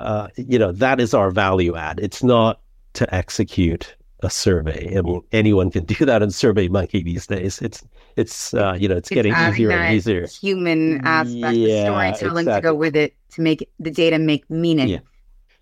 uh, 0.00 0.28
you 0.36 0.58
know, 0.58 0.72
that 0.72 1.00
is 1.00 1.12
our 1.12 1.30
value 1.30 1.74
add. 1.74 1.98
It's 2.00 2.22
not 2.22 2.60
to 2.94 3.12
execute 3.14 3.96
a 4.20 4.30
survey. 4.30 4.96
I 4.96 5.02
mean, 5.02 5.22
anyone 5.32 5.70
can 5.70 5.84
do 5.86 6.04
that 6.06 6.22
in 6.22 6.30
Survey 6.30 6.68
Monkey 6.68 7.02
these 7.02 7.26
days. 7.26 7.60
It's, 7.60 7.84
it's, 8.16 8.54
uh, 8.54 8.76
you 8.78 8.88
know, 8.88 8.96
it's, 8.96 9.08
getting 9.08 9.32
easier 9.32 9.68
that 9.68 9.86
and 9.86 9.94
easier. 9.94 10.26
Human 10.26 11.04
aspect, 11.04 11.56
Yeah, 11.56 11.90
the 11.90 12.14
storytelling 12.14 12.46
to 12.46 12.50
exactly. 12.50 12.70
go 12.70 12.74
with 12.74 12.96
it 12.96 13.14
to 13.32 13.40
make 13.42 13.68
the 13.78 13.90
data 13.90 14.18
make 14.18 14.48
meaning. 14.50 14.88
Yeah. 14.88 14.98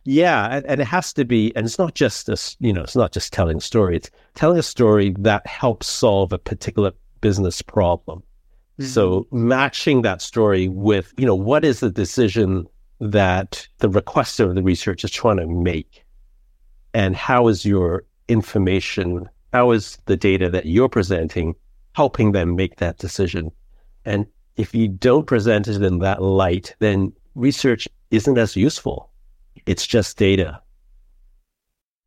Yeah, 0.06 0.48
and, 0.56 0.66
and 0.66 0.80
it 0.82 0.86
has 0.86 1.14
to 1.14 1.24
be, 1.24 1.50
and 1.56 1.64
it's 1.64 1.78
not 1.78 1.94
just 1.94 2.26
this, 2.26 2.58
you 2.60 2.74
know, 2.74 2.82
it's 2.82 2.94
not 2.94 3.12
just 3.12 3.32
telling 3.32 3.56
a 3.56 3.60
story. 3.60 3.96
It's 3.96 4.10
telling 4.34 4.58
a 4.58 4.62
story 4.62 5.14
that 5.20 5.46
helps 5.46 5.86
solve 5.86 6.30
a 6.30 6.38
particular 6.38 6.92
business 7.22 7.62
problem. 7.62 8.22
So 8.80 9.26
matching 9.30 10.02
that 10.02 10.20
story 10.20 10.68
with, 10.68 11.14
you 11.16 11.24
know, 11.24 11.34
what 11.34 11.64
is 11.64 11.78
the 11.80 11.90
decision 11.90 12.66
that 13.00 13.68
the 13.78 13.88
requester 13.88 14.48
of 14.48 14.56
the 14.56 14.62
research 14.64 15.04
is 15.04 15.12
trying 15.12 15.36
to 15.36 15.46
make, 15.46 16.04
and 16.92 17.14
how 17.14 17.46
is 17.46 17.64
your 17.64 18.04
information, 18.28 19.28
how 19.52 19.70
is 19.70 19.98
the 20.06 20.16
data 20.16 20.50
that 20.50 20.66
you're 20.66 20.88
presenting 20.88 21.54
helping 21.92 22.32
them 22.32 22.56
make 22.56 22.76
that 22.76 22.98
decision? 22.98 23.50
And 24.04 24.26
if 24.56 24.74
you 24.74 24.88
don't 24.88 25.26
present 25.26 25.68
it 25.68 25.82
in 25.82 25.98
that 26.00 26.22
light, 26.22 26.74
then 26.78 27.12
research 27.34 27.88
isn't 28.10 28.38
as 28.38 28.56
useful. 28.56 29.10
It's 29.66 29.86
just 29.86 30.18
data. 30.18 30.60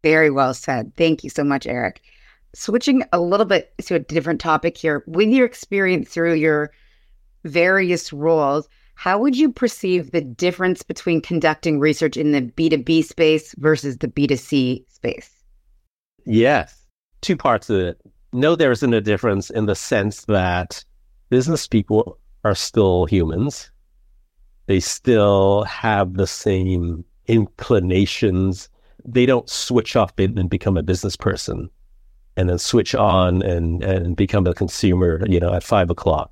Very 0.03 0.29
well 0.29 0.53
said. 0.53 0.93
Thank 0.95 1.23
you 1.23 1.29
so 1.29 1.43
much, 1.43 1.65
Eric. 1.67 2.01
Switching 2.53 3.03
a 3.11 3.19
little 3.19 3.45
bit 3.45 3.73
to 3.85 3.95
a 3.95 3.99
different 3.99 4.39
topic 4.39 4.77
here, 4.77 5.03
with 5.07 5.29
your 5.29 5.45
experience 5.45 6.09
through 6.09 6.35
your 6.35 6.71
various 7.43 8.13
roles, 8.13 8.67
how 8.95 9.19
would 9.19 9.35
you 9.35 9.51
perceive 9.51 10.11
the 10.11 10.21
difference 10.21 10.81
between 10.81 11.21
conducting 11.21 11.79
research 11.79 12.17
in 12.17 12.31
the 12.31 12.41
B2B 12.41 13.03
space 13.05 13.53
versus 13.57 13.97
the 13.97 14.07
B2C 14.07 14.85
space? 14.91 15.36
Yes. 16.27 16.85
Two 17.21 17.37
parts 17.37 17.69
of 17.69 17.79
it. 17.79 18.01
No, 18.33 18.55
there 18.55 18.71
isn't 18.71 18.93
a 18.93 19.01
difference 19.01 19.49
in 19.49 19.65
the 19.65 19.75
sense 19.75 20.25
that 20.25 20.83
business 21.29 21.67
people 21.67 22.19
are 22.43 22.53
still 22.53 23.05
humans. 23.05 23.71
They 24.65 24.81
still 24.81 25.63
have 25.63 26.15
the 26.15 26.27
same 26.27 27.05
inclinations. 27.27 28.67
They 29.05 29.25
don't 29.25 29.49
switch 29.49 29.95
off 29.95 30.11
and 30.17 30.49
become 30.49 30.75
a 30.75 30.83
business 30.83 31.15
person 31.15 31.69
and 32.35 32.49
then 32.49 32.57
switch 32.59 32.93
on 32.93 33.41
and, 33.41 33.81
and 33.81 34.17
become 34.17 34.45
a 34.45 34.53
consumer, 34.53 35.25
you 35.27 35.39
know, 35.39 35.53
at 35.53 35.63
five 35.63 35.89
o'clock. 35.89 36.31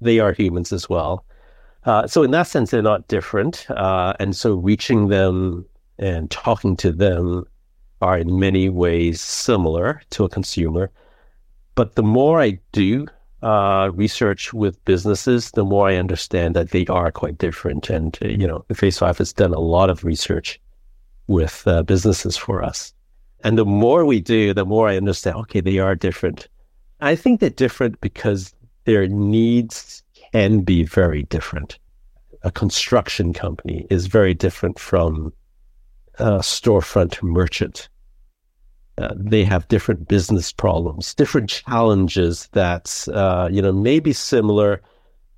They 0.00 0.18
are 0.18 0.32
humans 0.32 0.72
as 0.72 0.88
well. 0.88 1.24
Uh, 1.84 2.08
so 2.08 2.24
in 2.24 2.32
that 2.32 2.48
sense, 2.48 2.72
they're 2.72 2.82
not 2.82 3.06
different. 3.06 3.70
Uh, 3.70 4.14
and 4.18 4.34
so 4.34 4.54
reaching 4.54 5.08
them 5.08 5.64
and 5.96 6.28
talking 6.28 6.76
to 6.78 6.90
them 6.90 7.44
are 8.02 8.18
in 8.18 8.38
many 8.38 8.68
ways 8.68 9.20
similar 9.20 10.02
to 10.10 10.24
a 10.24 10.28
consumer. 10.28 10.90
But 11.74 11.94
the 11.94 12.02
more 12.02 12.40
I 12.40 12.58
do 12.72 13.06
uh, 13.42 13.90
research 13.94 14.52
with 14.52 14.82
businesses, 14.84 15.50
the 15.52 15.64
more 15.64 15.88
I 15.88 15.96
understand 15.96 16.56
that 16.56 16.70
they 16.70 16.86
are 16.86 17.12
quite 17.12 17.38
different. 17.38 17.90
And, 17.90 18.18
uh, 18.22 18.28
you 18.28 18.46
know, 18.46 18.64
Phase 18.74 18.98
5 18.98 19.18
has 19.18 19.32
done 19.32 19.54
a 19.54 19.60
lot 19.60 19.90
of 19.90 20.04
research 20.04 20.60
with 21.26 21.62
uh, 21.66 21.82
businesses 21.82 22.36
for 22.36 22.62
us. 22.62 22.92
And 23.44 23.58
the 23.58 23.64
more 23.64 24.04
we 24.04 24.20
do, 24.20 24.54
the 24.54 24.64
more 24.64 24.88
I 24.88 24.96
understand, 24.96 25.36
okay, 25.36 25.60
they 25.60 25.78
are 25.78 25.94
different. 25.94 26.48
I 27.00 27.14
think 27.14 27.40
they're 27.40 27.50
different 27.50 28.00
because 28.00 28.54
their 28.84 29.06
needs 29.06 30.02
can 30.32 30.60
be 30.60 30.84
very 30.84 31.24
different. 31.24 31.78
A 32.42 32.50
construction 32.50 33.32
company 33.32 33.86
is 33.90 34.06
very 34.06 34.34
different 34.34 34.78
from 34.78 35.32
a 36.18 36.38
storefront 36.40 37.22
merchant. 37.22 37.88
Uh, 38.98 39.12
they 39.14 39.44
have 39.44 39.68
different 39.68 40.08
business 40.08 40.52
problems, 40.52 41.14
different 41.14 41.50
challenges 41.50 42.48
that 42.52 43.06
uh, 43.12 43.48
you 43.52 43.60
know 43.60 43.72
may 43.72 44.00
be 44.00 44.12
similar, 44.12 44.80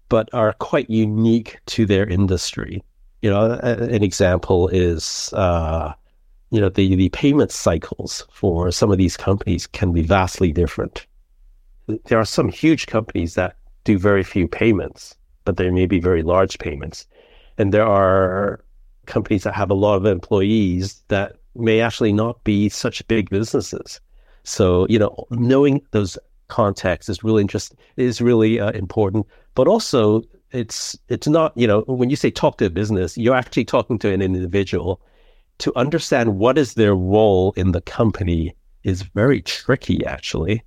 but 0.09 0.29
are 0.33 0.53
quite 0.55 0.88
unique 0.88 1.59
to 1.67 1.85
their 1.85 2.07
industry. 2.07 2.83
You 3.23 3.31
know, 3.31 3.59
a- 3.62 3.83
an 3.97 4.05
example 4.05 4.69
is 4.69 5.33
uh, 5.33 5.93
you 6.51 6.61
know 6.61 6.69
the 6.69 6.95
the 6.95 7.09
payment 7.09 7.51
cycles 7.51 8.25
for 8.31 8.71
some 8.71 8.93
of 8.93 8.99
these 8.99 9.17
companies 9.17 9.67
can 9.67 9.93
be 9.93 10.03
vastly 10.03 10.53
different. 10.53 11.07
There 12.05 12.19
are 12.19 12.25
some 12.25 12.49
huge 12.49 12.87
companies 12.87 13.35
that 13.35 13.57
do 13.85 13.99
very 13.99 14.23
few 14.23 14.47
payments, 14.47 15.17
but 15.45 15.57
they 15.57 15.71
may 15.71 15.87
be 15.87 15.99
very 15.99 16.23
large 16.23 16.59
payments, 16.59 17.09
and 17.57 17.73
there 17.75 17.87
are 17.87 18.61
companies 19.09 19.42
that 19.42 19.55
have 19.55 19.71
a 19.71 19.75
lot 19.75 19.97
of 19.97 20.07
employees 20.07 21.03
that 21.09 21.37
may 21.57 21.81
actually 21.81 22.12
not 22.12 22.44
be 22.44 22.68
such 22.68 23.07
big 23.09 23.29
businesses. 23.31 24.01
So, 24.44 24.87
you 24.88 24.99
know, 24.99 25.27
knowing 25.31 25.83
those 25.90 26.16
contexts 26.49 27.09
is 27.09 27.23
really 27.23 27.42
interest 27.42 27.75
is 27.97 28.21
really 28.21 28.61
uh, 28.61 28.71
important. 28.73 29.27
But 29.55 29.68
also, 29.68 30.23
it's 30.51 30.97
it's 31.09 31.29
not 31.29 31.53
you 31.57 31.66
know 31.66 31.83
when 31.83 32.11
you 32.11 32.16
say 32.16 32.31
talk 32.31 32.59
to 32.59 32.66
a 32.66 32.71
business, 32.71 33.18
you're 33.18 33.35
actually 33.35 33.64
talking 33.64 33.99
to 33.99 34.12
an 34.12 34.23
individual. 34.23 35.01
To 35.59 35.73
understand 35.77 36.38
what 36.38 36.57
is 36.57 36.75
their 36.75 36.94
role 36.94 37.53
in 37.57 37.73
the 37.73 37.81
company 37.81 38.55
is 38.85 39.03
very 39.03 39.42
tricky, 39.42 40.07
actually, 40.07 40.62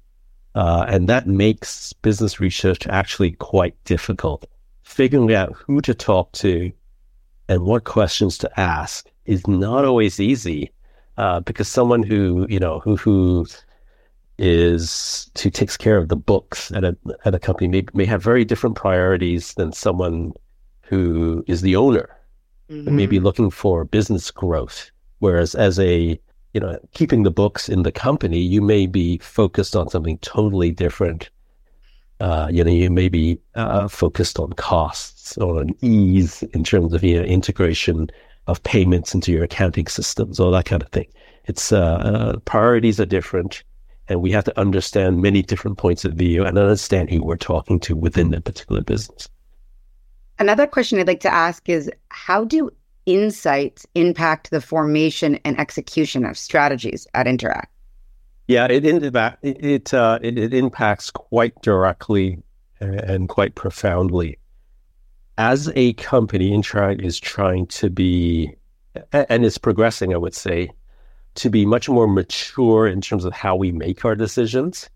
uh, 0.54 0.84
and 0.88 1.08
that 1.08 1.28
makes 1.28 1.94
business 1.94 2.42
research 2.42 2.86
actually 2.88 3.32
quite 3.32 3.82
difficult. 3.86 4.46
Figuring 4.84 5.34
out 5.34 5.54
who 5.54 5.80
to 5.82 5.94
talk 5.94 6.34
to, 6.34 6.72
and 7.52 7.66
what 7.66 7.84
questions 7.84 8.38
to 8.38 8.60
ask 8.60 9.12
is 9.26 9.46
not 9.46 9.84
always 9.84 10.22
easy 10.22 10.72
uh, 11.18 11.42
because 11.42 11.68
someone 11.68 12.02
who 12.02 12.48
you 12.50 12.60
know 12.60 12.80
who 12.80 12.96
who 12.96 13.46
is 14.38 15.30
who 15.42 15.50
takes 15.50 15.76
care 15.76 15.98
of 15.98 16.08
the 16.08 16.16
books 16.16 16.72
at 16.72 16.86
a 16.86 16.96
at 17.26 17.36
a 17.36 17.40
company 17.40 17.68
may 17.68 17.84
may 17.94 18.06
have 18.06 18.24
very 18.24 18.46
different 18.46 18.78
priorities 18.78 19.54
than 19.56 19.74
someone 19.74 20.32
who 20.84 21.44
is 21.48 21.62
the 21.62 21.76
owner 21.76 22.08
mm-hmm. 22.70 22.96
may 22.96 23.06
be 23.06 23.20
looking 23.20 23.50
for 23.52 23.84
business 23.84 24.32
growth 24.32 24.90
whereas 25.20 25.54
as 25.54 25.78
a 25.78 26.18
you 26.54 26.62
know 26.62 26.80
keeping 26.94 27.24
the 27.24 27.38
books 27.42 27.68
in 27.68 27.84
the 27.84 27.92
company 27.92 28.40
you 28.40 28.62
may 28.62 28.88
be 28.88 29.18
focused 29.18 29.76
on 29.76 29.90
something 29.90 30.18
totally 30.20 30.72
different 30.72 31.30
uh, 32.22 32.48
you 32.52 32.64
know, 32.64 32.72
you 32.72 32.92
may 32.92 33.10
be 33.10 33.40
uh, 33.56 33.88
focused 33.88 34.38
on 34.38 34.54
costs 34.54 35.38
or 35.40 35.60
on 35.60 35.76
ease 35.82 36.44
in 36.54 36.64
terms 36.64 36.94
of 36.94 37.04
you 37.04 37.20
know, 37.20 37.26
integration 37.26 38.10
of 38.46 38.62
payments 38.62 39.16
into 39.16 39.32
your 39.32 39.44
accounting 39.44 39.88
systems, 39.88 40.40
all 40.40 40.52
that 40.52 40.66
kind 40.66 40.84
of 40.84 40.90
thing. 40.90 41.08
It's 41.46 41.72
uh, 41.72 41.80
uh, 41.80 42.38
priorities 42.46 43.00
are 43.00 43.08
different, 43.08 43.64
and 44.08 44.22
we 44.22 44.32
have 44.32 44.44
to 44.44 44.60
understand 44.60 45.24
many 45.24 45.42
different 45.42 45.80
points 45.80 46.06
of 46.06 46.14
view 46.14 46.46
and 46.46 46.60
understand 46.60 47.10
who 47.10 47.24
we're 47.24 47.38
talking 47.38 47.80
to 47.82 47.96
within 47.96 48.32
a 48.36 48.42
particular 48.42 48.82
business. 48.82 49.28
Another 50.38 50.68
question 50.68 51.00
I'd 51.00 51.08
like 51.08 51.22
to 51.22 51.34
ask 51.34 51.68
is 51.70 51.90
how 52.10 52.46
do 52.46 52.70
insights 53.08 53.88
impact 53.96 54.52
the 54.52 54.62
formation 54.62 55.40
and 55.44 55.60
execution 55.60 56.24
of 56.26 56.38
strategies 56.38 57.08
at 57.16 57.26
Interac? 57.26 57.66
Yeah, 58.52 58.68
it 58.70 58.84
it 58.84 59.16
it, 59.44 59.94
uh, 59.94 60.20
it, 60.22 60.38
it 60.38 60.54
impacts 60.54 61.10
quite 61.10 61.54
directly 61.62 62.44
and 62.82 63.30
quite 63.30 63.56
profoundly. 63.56 64.40
As 65.38 65.72
a 65.74 65.94
company, 65.94 66.52
Interac 66.52 67.02
is 67.02 67.18
trying 67.18 67.68
to 67.68 67.90
be, 67.90 68.54
and 69.14 69.46
is 69.46 69.58
progressing, 69.58 70.14
I 70.14 70.18
would 70.18 70.36
say, 70.36 70.70
to 71.36 71.50
be 71.50 71.66
much 71.66 71.88
more 71.88 72.10
mature 72.10 72.88
in 72.88 73.00
terms 73.00 73.24
of 73.24 73.32
how 73.32 73.56
we 73.56 73.72
make 73.72 74.04
our 74.04 74.16
decisions. 74.16 74.90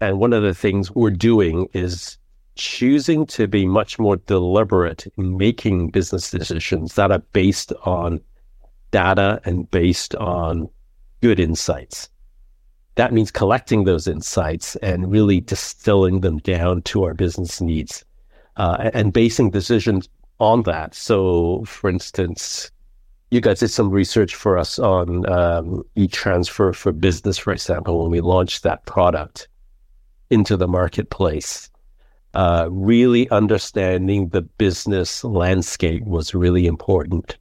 And 0.00 0.20
one 0.20 0.32
of 0.32 0.44
the 0.44 0.54
things 0.54 0.92
we're 0.92 1.10
doing 1.10 1.68
is 1.72 2.18
choosing 2.54 3.26
to 3.26 3.48
be 3.48 3.66
much 3.66 3.98
more 3.98 4.14
deliberate 4.14 5.12
in 5.16 5.36
making 5.36 5.90
business 5.90 6.30
decisions 6.30 6.94
that 6.94 7.10
are 7.10 7.24
based 7.32 7.72
on 7.82 8.20
data 8.92 9.40
and 9.44 9.68
based 9.72 10.14
on 10.14 10.68
good 11.20 11.40
insights 11.40 12.08
that 12.96 13.12
means 13.12 13.30
collecting 13.30 13.84
those 13.84 14.06
insights 14.06 14.76
and 14.76 15.10
really 15.10 15.40
distilling 15.40 16.20
them 16.20 16.38
down 16.38 16.82
to 16.82 17.04
our 17.04 17.14
business 17.14 17.60
needs 17.60 18.04
uh, 18.56 18.90
and 18.92 19.12
basing 19.12 19.50
decisions 19.50 20.08
on 20.38 20.62
that. 20.64 20.94
So, 20.94 21.64
for 21.64 21.88
instance, 21.88 22.70
you 23.30 23.40
guys 23.40 23.60
did 23.60 23.68
some 23.68 23.90
research 23.90 24.34
for 24.34 24.58
us 24.58 24.78
on 24.78 25.26
um, 25.30 25.82
e-transfer 25.94 26.74
for 26.74 26.92
business, 26.92 27.38
for 27.38 27.52
example, 27.52 28.02
when 28.02 28.10
we 28.10 28.20
launched 28.20 28.62
that 28.64 28.84
product 28.84 29.48
into 30.28 30.56
the 30.56 30.68
marketplace. 30.68 31.70
Uh, 32.34 32.66
really 32.70 33.28
understanding 33.30 34.28
the 34.28 34.42
business 34.42 35.22
landscape 35.24 36.02
was 36.04 36.34
really 36.34 36.66
important. 36.66 37.38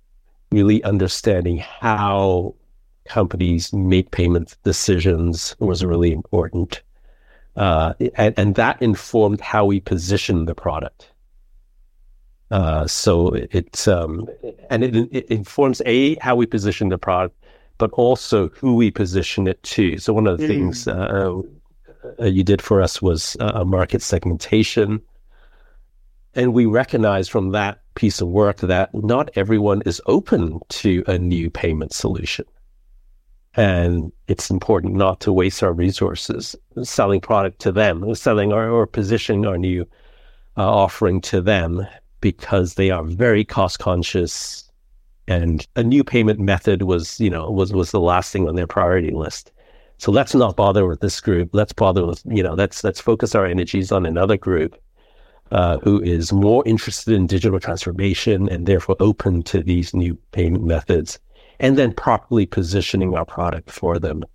Really 0.52 0.84
understanding 0.84 1.58
how 1.58 2.56
companies 3.06 3.74
make 3.74 4.12
payment 4.12 4.56
decisions 4.64 5.56
was 5.60 5.84
really 5.84 6.12
important. 6.12 6.82
Uh, 7.56 7.94
and, 8.16 8.34
and, 8.38 8.56
that 8.56 8.82
informed 8.82 9.42
how 9.42 9.66
we 9.66 9.82
position 9.82 10.46
the 10.46 10.56
product. 10.56 11.12
Uh, 12.50 12.88
so 12.88 13.34
it's 13.34 13.88
um, 13.90 14.28
and 14.70 14.84
it, 14.84 14.96
it, 15.12 15.26
informs 15.30 15.82
a 15.86 16.16
how 16.16 16.34
we 16.36 16.46
position 16.46 16.88
the 16.88 16.98
product, 16.98 17.36
but 17.78 17.92
also 17.92 18.48
who 18.50 18.76
we 18.76 18.90
position 18.90 19.48
it 19.48 19.62
to. 19.64 19.98
So 19.98 20.14
one 20.14 20.28
of 20.28 20.38
the 20.38 20.46
mm. 20.46 20.48
things 20.48 20.88
uh, 20.88 21.42
uh 22.20 22.26
you 22.26 22.44
did 22.44 22.62
for 22.62 22.82
us 22.82 23.02
was 23.02 23.36
a 23.42 23.66
market 23.66 24.02
segmentation, 24.02 25.02
and 26.34 26.54
we 26.54 26.66
recognize 26.66 27.28
from 27.28 27.52
that 27.52 27.82
piece 27.96 28.22
of 28.22 28.30
work 28.30 28.58
that 28.58 28.94
not 28.94 29.30
everyone 29.36 29.82
is 29.86 30.02
open 30.06 30.60
to 30.70 31.04
a 31.08 31.18
new 31.18 31.50
payment 31.50 31.94
solution. 31.94 32.46
And 33.56 34.12
it's 34.28 34.50
important 34.50 34.94
not 34.94 35.20
to 35.22 35.34
waste 35.34 35.62
our 35.62 35.74
resources 35.74 36.56
selling 36.84 37.20
product 37.20 37.60
to 37.60 37.72
them, 37.72 38.16
selling 38.16 38.54
our, 38.54 38.70
or 38.70 38.88
positioning 38.88 39.46
our 39.46 39.58
new 39.58 39.82
uh, 40.58 40.70
offering 40.70 41.20
to 41.22 41.42
them 41.42 41.86
because 42.22 42.76
they 42.76 42.92
are 42.92 43.04
very 43.04 43.44
cost 43.44 43.80
conscious. 43.80 44.70
And 45.28 45.68
a 45.76 45.84
new 45.84 46.04
payment 46.04 46.40
method 46.40 46.84
was, 46.84 47.20
you 47.20 47.30
know, 47.30 47.50
was, 47.50 47.74
was 47.74 47.92
the 47.92 48.00
last 48.00 48.32
thing 48.32 48.48
on 48.48 48.56
their 48.56 48.68
priority 48.68 49.12
list. 49.12 49.52
So 49.98 50.12
let's 50.12 50.34
not 50.34 50.56
bother 50.56 50.88
with 50.88 51.02
this 51.02 51.20
group. 51.20 51.50
Let's 51.54 51.74
bother 51.74 52.06
with, 52.06 52.24
you 52.26 52.42
know, 52.42 52.54
let's, 52.54 52.84
let's 52.84 53.02
focus 53.02 53.36
our 53.36 53.46
energies 53.46 53.92
on 53.92 54.06
another 54.06 54.38
group 54.38 54.82
uh, 55.52 55.78
who 55.80 56.02
is 56.02 56.32
more 56.32 56.64
interested 56.66 57.14
in 57.14 57.28
digital 57.28 57.60
transformation 57.60 58.50
and 58.50 58.66
therefore 58.66 58.96
open 59.00 59.44
to 59.44 59.62
these 59.62 59.94
new 59.94 60.18
payment 60.32 60.64
methods 60.64 61.20
and 61.62 61.78
then 61.78 61.94
properly 61.94 62.46
positioning 62.46 63.16
our 63.16 63.24
product 63.24 63.72
for 63.72 64.00
them. 64.00 64.26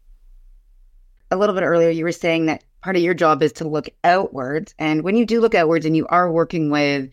A 1.32 1.36
little 1.36 1.54
bit 1.54 1.64
earlier, 1.64 1.90
you 1.90 2.04
were 2.04 2.12
saying 2.12 2.46
that 2.46 2.62
part 2.82 2.94
of 2.94 3.02
your 3.02 3.14
job 3.14 3.42
is 3.42 3.52
to 3.54 3.68
look 3.68 3.88
outwards. 4.04 4.74
And 4.78 5.02
when 5.02 5.16
you 5.16 5.26
do 5.26 5.40
look 5.40 5.54
outwards 5.54 5.84
and 5.84 5.96
you 5.96 6.06
are 6.06 6.30
working 6.30 6.70
with 6.70 7.10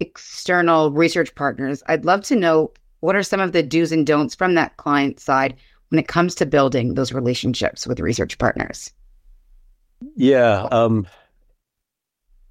external 0.00 0.90
research 0.90 1.34
partners, 1.36 1.84
I'd 1.86 2.04
love 2.04 2.24
to 2.24 2.36
know 2.36 2.72
what 3.00 3.14
are 3.14 3.22
some 3.22 3.40
of 3.40 3.52
the 3.52 3.62
do's 3.62 3.92
and 3.92 4.04
don'ts 4.04 4.34
from 4.34 4.54
that 4.54 4.76
client 4.76 5.20
side 5.20 5.54
when 5.90 6.00
it 6.00 6.08
comes 6.08 6.34
to 6.34 6.44
building 6.44 6.94
those 6.94 7.12
relationships 7.12 7.86
with 7.86 8.00
research 8.00 8.36
partners? 8.38 8.92
Yeah. 10.16 10.66
Um, 10.72 11.06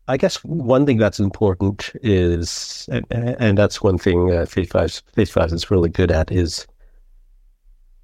I 0.08 0.18
guess 0.18 0.44
one 0.44 0.86
thing 0.86 0.98
that's 0.98 1.20
important 1.20 1.92
is, 2.04 2.88
and, 2.92 3.06
and 3.10 3.58
that's 3.58 3.82
one 3.82 3.98
thing 3.98 4.32
uh, 4.32 4.46
Phase 4.46 4.70
Five 4.70 5.02
Phase 5.14 5.32
Five 5.32 5.52
is 5.52 5.72
really 5.72 5.90
good 5.90 6.12
at 6.12 6.32
is 6.32 6.68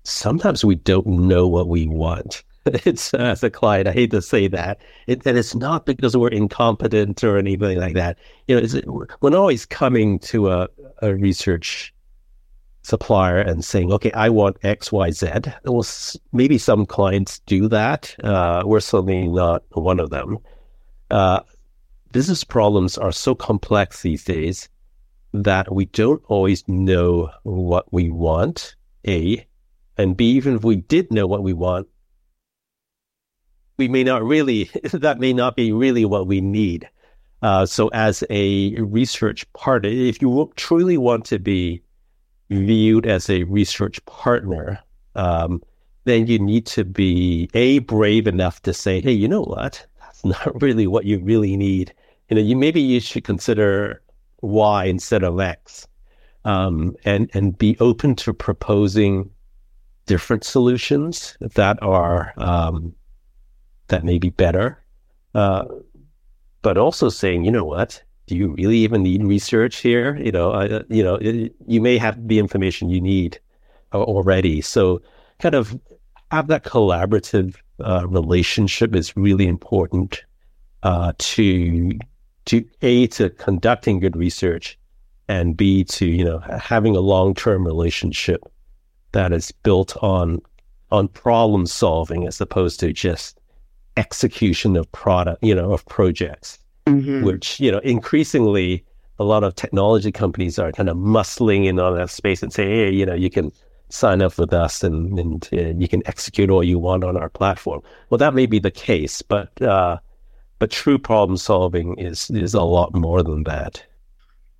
sometimes 0.03 0.65
we 0.65 0.75
don't 0.75 1.05
know 1.05 1.47
what 1.47 1.67
we 1.67 1.87
want. 1.87 2.43
It's 2.63 3.11
uh, 3.15 3.17
as 3.17 3.43
a 3.43 3.49
client, 3.49 3.87
I 3.87 3.91
hate 3.91 4.11
to 4.11 4.21
say 4.21 4.47
that, 4.49 4.81
it, 5.07 5.25
and 5.25 5.35
it's 5.35 5.55
not 5.55 5.87
because 5.87 6.15
we're 6.15 6.27
incompetent 6.27 7.23
or 7.23 7.39
anything 7.39 7.79
like 7.79 7.95
that. 7.95 8.19
You 8.47 8.61
know, 8.61 9.05
we're 9.19 9.35
always 9.35 9.65
coming 9.65 10.19
to 10.19 10.51
a, 10.51 10.67
a 11.01 11.15
research 11.15 11.91
supplier 12.83 13.39
and 13.39 13.65
saying, 13.65 13.91
okay, 13.93 14.11
I 14.11 14.29
want 14.29 14.57
X, 14.63 14.91
Y, 14.91 15.09
Z. 15.09 15.31
Well, 15.65 15.85
maybe 16.33 16.59
some 16.59 16.85
clients 16.85 17.39
do 17.47 17.67
that. 17.69 18.15
Uh, 18.23 18.61
we're 18.63 18.79
certainly 18.79 19.27
not 19.27 19.63
one 19.71 19.99
of 19.99 20.11
them. 20.11 20.37
Uh, 21.09 21.41
business 22.11 22.43
problems 22.43 22.97
are 22.97 23.11
so 23.11 23.35
complex 23.35 24.01
these 24.01 24.23
days 24.23 24.69
that 25.33 25.73
we 25.73 25.85
don't 25.85 26.21
always 26.27 26.67
know 26.67 27.29
what 27.43 27.91
we 27.93 28.09
want, 28.09 28.75
A, 29.07 29.45
and 29.97 30.17
B, 30.17 30.31
even 30.31 30.55
if 30.55 30.63
we 30.63 30.77
did 30.77 31.11
know 31.11 31.27
what 31.27 31.43
we 31.43 31.53
want, 31.53 31.87
we 33.77 33.87
may 33.87 34.03
not 34.03 34.23
really, 34.23 34.69
that 34.93 35.19
may 35.19 35.33
not 35.33 35.55
be 35.55 35.71
really 35.71 36.05
what 36.05 36.27
we 36.27 36.41
need. 36.41 36.89
Uh, 37.41 37.65
so, 37.65 37.87
as 37.89 38.23
a 38.29 38.75
research 38.75 39.51
partner, 39.53 39.89
if 39.89 40.21
you 40.21 40.51
truly 40.55 40.97
want 40.97 41.25
to 41.25 41.39
be 41.39 41.81
viewed 42.49 43.07
as 43.07 43.29
a 43.29 43.43
research 43.43 44.03
partner, 44.05 44.79
um, 45.15 45.61
then 46.03 46.27
you 46.27 46.37
need 46.37 46.67
to 46.67 46.83
be 46.83 47.49
a 47.55 47.79
brave 47.79 48.27
enough 48.27 48.61
to 48.61 48.73
say, 48.73 49.01
"Hey, 49.01 49.13
you 49.13 49.27
know 49.27 49.41
what? 49.41 49.83
That's 49.99 50.23
not 50.45 50.61
really 50.61 50.85
what 50.85 51.05
you 51.05 51.19
really 51.19 51.57
need 51.57 51.93
you 52.31 52.35
know, 52.35 52.41
you 52.41 52.55
maybe 52.55 52.81
you 52.81 53.01
should 53.01 53.25
consider 53.25 54.01
Y 54.41 54.85
instead 54.85 55.21
of 55.21 55.39
X, 55.39 55.85
um, 56.45 56.95
and 57.03 57.29
and 57.33 57.57
be 57.57 57.77
open 57.81 58.15
to 58.15 58.33
proposing 58.33 59.29
different 60.05 60.45
solutions 60.45 61.37
that 61.41 61.77
are 61.83 62.33
um, 62.37 62.93
that 63.89 64.05
may 64.05 64.17
be 64.17 64.29
better, 64.29 64.81
uh, 65.35 65.65
but 66.61 66.77
also 66.77 67.09
saying, 67.09 67.43
you 67.43 67.51
know 67.51 67.65
what, 67.65 68.01
do 68.27 68.37
you 68.37 68.55
really 68.57 68.77
even 68.77 69.03
need 69.03 69.25
research 69.25 69.79
here? 69.79 70.15
You 70.15 70.31
know, 70.31 70.51
uh, 70.51 70.83
you 70.87 71.03
know, 71.03 71.15
it, 71.15 71.53
you 71.67 71.81
may 71.81 71.97
have 71.97 72.29
the 72.29 72.39
information 72.39 72.89
you 72.89 73.01
need 73.01 73.39
already. 73.93 74.61
So, 74.61 75.01
kind 75.39 75.53
of 75.53 75.77
have 76.31 76.47
that 76.47 76.63
collaborative 76.63 77.57
uh, 77.83 78.07
relationship 78.07 78.95
is 78.95 79.17
really 79.17 79.47
important 79.47 80.23
uh, 80.83 81.11
to 81.17 81.91
to 82.45 82.65
a 82.81 83.07
to 83.07 83.29
conducting 83.31 83.99
good 83.99 84.15
research 84.15 84.77
and 85.27 85.55
b 85.55 85.83
to 85.83 86.05
you 86.05 86.23
know 86.23 86.39
having 86.39 86.95
a 86.95 87.01
long-term 87.01 87.65
relationship 87.65 88.41
that 89.11 89.31
is 89.31 89.51
built 89.63 89.95
on 90.03 90.39
on 90.91 91.07
problem 91.07 91.65
solving 91.65 92.27
as 92.27 92.41
opposed 92.41 92.79
to 92.79 92.91
just 92.91 93.39
execution 93.97 94.75
of 94.75 94.91
product 94.91 95.43
you 95.43 95.53
know 95.53 95.73
of 95.73 95.85
projects 95.85 96.57
mm-hmm. 96.87 97.23
which 97.23 97.59
you 97.59 97.71
know 97.71 97.79
increasingly 97.79 98.83
a 99.21 99.23
lot 99.23 99.43
of 99.43 99.53
technology 99.53 100.11
companies 100.11 100.57
are 100.57 100.71
kind 100.71 100.89
of 100.89 100.97
muscling 100.97 101.67
in 101.67 101.79
on 101.79 101.95
that 101.95 102.09
space 102.09 102.41
and 102.41 102.51
say, 102.51 102.65
hey, 102.65 102.91
you 102.91 103.05
know, 103.05 103.13
you 103.13 103.29
can 103.29 103.51
sign 103.89 104.19
up 104.19 104.35
with 104.39 104.51
us 104.51 104.83
and, 104.83 105.19
and 105.19 105.47
uh, 105.53 105.77
you 105.77 105.87
can 105.87 106.01
execute 106.07 106.49
all 106.49 106.63
you 106.63 106.79
want 106.79 107.03
on 107.03 107.15
our 107.15 107.29
platform. 107.29 107.81
Well, 108.09 108.17
that 108.17 108.33
may 108.33 108.47
be 108.47 108.57
the 108.57 108.71
case, 108.71 109.21
but 109.21 109.61
uh, 109.61 109.99
but 110.61 110.69
true 110.69 110.99
problem 110.99 111.37
solving 111.37 111.97
is 111.97 112.29
is 112.29 112.53
a 112.53 112.61
lot 112.61 112.93
more 112.93 113.23
than 113.23 113.45
that. 113.45 113.83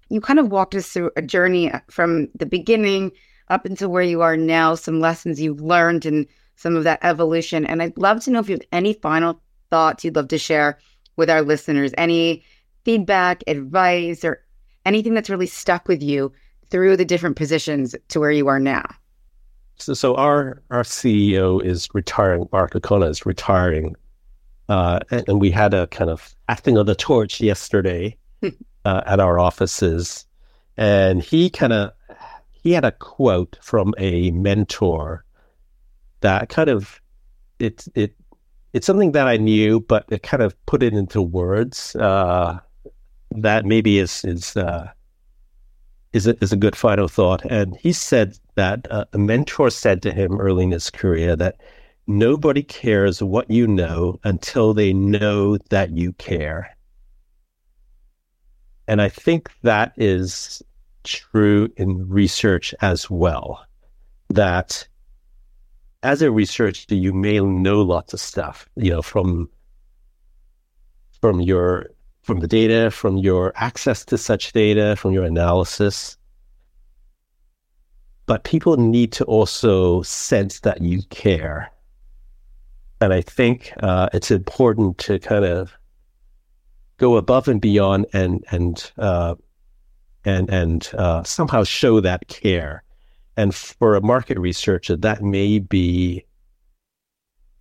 You 0.09 0.19
kind 0.19 0.39
of 0.39 0.51
walked 0.51 0.73
us 0.73 0.87
through 0.87 1.11
a 1.15 1.21
journey 1.21 1.71
uh, 1.71 1.79
from 1.91 2.27
the 2.33 2.47
beginning 2.47 3.11
up 3.49 3.65
until 3.65 3.89
where 3.89 4.01
you 4.01 4.23
are 4.23 4.35
now, 4.35 4.73
some 4.73 4.99
lessons 4.99 5.39
you've 5.39 5.61
learned 5.61 6.07
and 6.07 6.25
some 6.55 6.75
of 6.75 6.85
that 6.85 6.97
evolution. 7.03 7.67
And 7.67 7.83
I'd 7.83 7.95
love 7.99 8.19
to 8.21 8.31
know 8.31 8.39
if 8.39 8.49
you 8.49 8.55
have 8.55 8.65
any 8.71 8.93
final 8.93 9.39
thoughts 9.69 10.03
you'd 10.03 10.15
love 10.15 10.29
to 10.29 10.39
share 10.39 10.79
with 11.17 11.29
our 11.29 11.43
listeners, 11.43 11.91
any 11.99 12.43
feedback, 12.83 13.43
advice, 13.45 14.25
or 14.25 14.43
anything 14.87 15.13
that's 15.13 15.29
really 15.29 15.45
stuck 15.45 15.87
with 15.87 16.01
you 16.01 16.33
through 16.71 16.97
the 16.97 17.05
different 17.05 17.35
positions 17.35 17.95
to 18.07 18.19
where 18.19 18.31
you 18.31 18.47
are 18.47 18.59
now. 18.59 18.85
So, 19.77 19.93
so 19.93 20.15
our 20.15 20.63
our 20.71 20.81
CEO 20.81 21.63
is 21.63 21.89
retiring. 21.93 22.49
Mark 22.51 22.75
O'Connor 22.75 23.09
is 23.09 23.23
retiring, 23.23 23.95
uh, 24.69 24.99
and, 25.09 25.27
and, 25.27 25.41
we 25.41 25.51
had 25.51 25.73
a 25.73 25.87
kind 25.87 26.09
of 26.09 26.33
acting 26.47 26.77
of 26.77 26.85
the 26.85 26.95
torch 26.95 27.41
yesterday 27.41 28.15
uh, 28.85 29.01
at 29.05 29.19
our 29.19 29.39
offices, 29.39 30.25
and 30.77 31.21
he 31.21 31.49
kind 31.49 31.73
of 31.73 31.91
he 32.51 32.71
had 32.71 32.85
a 32.85 32.91
quote 32.91 33.57
from 33.61 33.93
a 33.97 34.31
mentor 34.31 35.25
that 36.21 36.49
kind 36.49 36.69
of 36.69 37.01
it 37.59 37.85
it 37.95 38.15
it's 38.73 38.87
something 38.87 39.11
that 39.11 39.27
I 39.27 39.37
knew, 39.37 39.81
but 39.81 40.05
it 40.09 40.23
kind 40.23 40.41
of 40.41 40.65
put 40.65 40.81
it 40.83 40.93
into 40.93 41.21
words. 41.21 41.95
Uh, 41.95 42.59
that 43.31 43.65
maybe 43.65 43.99
is 43.99 44.23
is 44.25 44.55
uh, 44.57 44.89
is 46.13 46.27
a, 46.27 46.41
is 46.43 46.51
a 46.51 46.57
good 46.57 46.75
final 46.75 47.07
thought. 47.07 47.43
And 47.45 47.75
he 47.77 47.93
said 47.93 48.37
that 48.55 48.89
uh, 48.91 49.05
a 49.13 49.17
mentor 49.17 49.69
said 49.69 50.01
to 50.03 50.11
him 50.11 50.39
early 50.39 50.63
in 50.65 50.71
his 50.71 50.89
career 50.89 51.35
that 51.35 51.57
nobody 52.07 52.63
cares 52.63 53.21
what 53.21 53.49
you 53.49 53.67
know 53.67 54.19
until 54.23 54.73
they 54.73 54.93
know 54.93 55.57
that 55.69 55.91
you 55.91 56.13
care. 56.13 56.75
And 58.87 59.01
I 59.01 59.09
think 59.09 59.49
that 59.61 59.93
is 59.95 60.61
true 61.03 61.71
in 61.77 62.07
research 62.09 62.73
as 62.81 63.09
well. 63.09 63.65
That 64.29 64.87
as 66.03 66.21
a 66.21 66.31
researcher, 66.31 66.95
you 66.95 67.13
may 67.13 67.39
know 67.39 67.81
lots 67.81 68.13
of 68.13 68.19
stuff, 68.19 68.67
you 68.75 68.91
know, 68.91 69.01
from 69.01 69.49
from 71.21 71.39
your 71.39 71.91
from 72.23 72.39
the 72.39 72.47
data, 72.47 72.91
from 72.91 73.17
your 73.17 73.51
access 73.55 74.05
to 74.05 74.17
such 74.17 74.53
data, 74.53 74.95
from 74.95 75.13
your 75.13 75.23
analysis. 75.23 76.17
But 78.25 78.43
people 78.43 78.77
need 78.77 79.11
to 79.13 79.25
also 79.25 80.01
sense 80.03 80.59
that 80.61 80.81
you 80.81 81.01
care. 81.09 81.71
And 83.01 83.13
I 83.13 83.21
think 83.21 83.73
uh, 83.81 84.09
it's 84.13 84.29
important 84.29 84.99
to 84.99 85.17
kind 85.17 85.43
of 85.43 85.75
go 86.97 87.17
above 87.17 87.47
and 87.47 87.59
beyond 87.59 88.05
and 88.13 88.45
and 88.51 88.91
uh, 88.99 89.33
and 90.23 90.47
and 90.51 90.87
uh, 90.95 91.23
somehow 91.23 91.63
show 91.63 91.99
that 91.99 92.27
care. 92.27 92.83
And 93.35 93.55
for 93.55 93.95
a 93.95 94.01
market 94.01 94.37
researcher, 94.37 94.95
that 94.97 95.23
may 95.23 95.57
be 95.57 96.23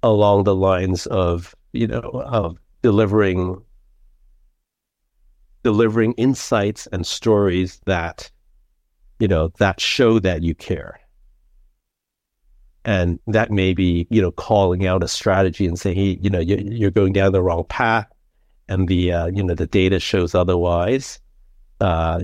along 0.03 0.45
the 0.45 0.55
lines 0.55 1.07
of 1.07 1.55
you 1.73 1.87
know 1.87 2.01
of 2.01 2.59
delivering 2.83 3.63
delivering 5.63 6.13
insights 6.15 6.87
and 6.89 7.07
stories 7.07 7.81
that 7.87 8.31
you 9.19 9.29
know 9.29 9.49
that 9.59 9.81
show 9.81 10.19
that 10.19 10.43
you 10.43 10.55
care 10.55 11.00
and 12.85 13.19
that 13.27 13.51
may 13.51 13.75
be 13.75 14.07
you 14.11 14.21
know 14.21 14.31
calling 14.31 14.87
out 14.87 15.03
a 15.03 15.09
strategy 15.09 15.67
and 15.67 15.79
saying 15.79 15.97
hey 15.97 16.19
you 16.21 16.31
know 16.31 16.41
you're, 16.41 16.91
going 16.91 17.13
down 17.13 17.33
the 17.33 17.43
wrong 17.43 17.65
path 17.65 18.07
and 18.69 18.89
the 18.89 19.13
uh, 19.13 19.27
you 19.27 19.43
know 19.43 19.55
the 19.55 19.67
data 19.67 20.01
shows 20.01 20.35
otherwise. 20.35 21.21
Uh, 21.81 22.21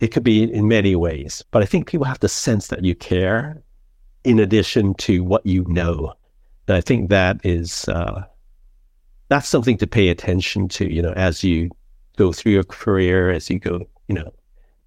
it 0.00 0.08
could 0.08 0.22
be 0.22 0.42
in 0.42 0.68
many 0.68 0.94
ways 0.94 1.42
but 1.50 1.62
i 1.62 1.64
think 1.64 1.88
people 1.88 2.04
have 2.04 2.20
to 2.20 2.28
sense 2.28 2.68
that 2.68 2.84
you 2.84 2.94
care 2.94 3.60
in 4.24 4.38
addition 4.38 4.92
to 4.94 5.24
what 5.24 5.44
you 5.46 5.64
know. 5.66 6.12
And 6.66 6.76
i 6.76 6.80
think 6.80 7.08
that 7.08 7.40
is 7.42 7.88
uh, 7.88 8.22
that's 9.28 9.48
something 9.48 9.78
to 9.78 9.86
pay 9.86 10.08
attention 10.08 10.68
to 10.68 10.92
you 10.92 11.02
know 11.02 11.12
as 11.12 11.42
you 11.42 11.70
go 12.18 12.32
through 12.32 12.52
your 12.52 12.64
career, 12.64 13.30
as 13.30 13.48
you 13.48 13.58
go, 13.58 13.86
you 14.08 14.14
know, 14.14 14.30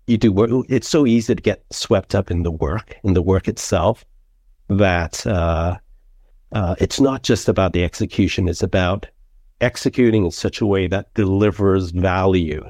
you 0.05 0.17
do 0.17 0.31
work. 0.31 0.51
It's 0.69 0.89
so 0.89 1.07
easy 1.07 1.34
to 1.34 1.41
get 1.41 1.63
swept 1.71 2.13
up 2.13 2.29
in 2.29 2.43
the 2.43 2.51
work, 2.51 2.97
in 3.03 3.13
the 3.13 3.21
work 3.21 3.47
itself, 3.47 4.05
that 4.77 5.25
uh, 5.27 5.77
uh, 6.53 6.75
it's 6.79 6.99
not 6.99 7.23
just 7.23 7.49
about 7.49 7.73
the 7.73 7.84
execution. 7.84 8.47
It's 8.47 8.63
about 8.63 9.07
executing 9.60 10.25
in 10.25 10.31
such 10.31 10.62
a 10.62 10.65
way 10.65 10.88
that 10.88 11.13
delivers 11.13 11.91
value 11.91 12.69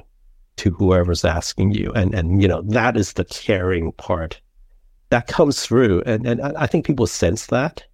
to 0.56 0.70
whoever's 0.70 1.24
asking 1.24 1.72
you, 1.72 1.92
and 1.92 2.14
and 2.14 2.42
you 2.42 2.48
know 2.48 2.62
that 2.62 2.96
is 2.96 3.14
the 3.14 3.24
caring 3.24 3.92
part 3.92 4.40
that 5.10 5.26
comes 5.26 5.64
through, 5.64 6.02
and 6.04 6.26
and 6.26 6.40
I 6.42 6.66
think 6.66 6.86
people 6.86 7.06
sense 7.06 7.46
that. 7.46 7.84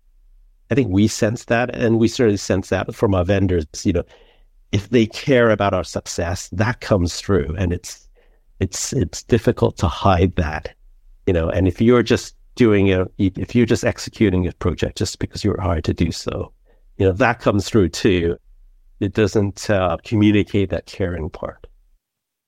I 0.70 0.74
think 0.74 0.88
we 0.90 1.08
sense 1.08 1.44
that, 1.44 1.74
and 1.74 1.98
we 1.98 2.08
certainly 2.08 2.36
sense 2.36 2.68
that 2.68 2.94
from 2.94 3.14
our 3.14 3.24
vendors. 3.24 3.66
You 3.84 3.92
know, 3.92 4.04
if 4.72 4.90
they 4.90 5.06
care 5.06 5.50
about 5.50 5.74
our 5.74 5.84
success, 5.84 6.48
that 6.52 6.80
comes 6.80 7.20
through, 7.20 7.54
and 7.58 7.72
it's 7.72 8.08
it's 8.60 8.92
it's 8.92 9.22
difficult 9.22 9.76
to 9.78 9.88
hide 9.88 10.34
that, 10.36 10.74
you 11.26 11.32
know. 11.32 11.48
And 11.48 11.68
if 11.68 11.80
you're 11.80 12.02
just 12.02 12.34
doing 12.58 12.92
a, 12.92 13.06
if 13.18 13.54
you're 13.54 13.64
just 13.64 13.84
executing 13.84 14.46
a 14.48 14.52
project 14.52 14.98
just 14.98 15.20
because 15.20 15.44
you're 15.44 15.60
hired 15.60 15.84
to 15.84 15.94
do 15.94 16.10
so, 16.10 16.52
you 16.96 17.06
know 17.06 17.12
that 17.12 17.38
comes 17.38 17.68
through 17.68 17.88
too. 17.88 18.36
It 18.98 19.14
doesn't 19.14 19.70
uh, 19.70 19.96
communicate 20.04 20.70
that 20.70 20.86
caring 20.86 21.30
part. 21.30 21.68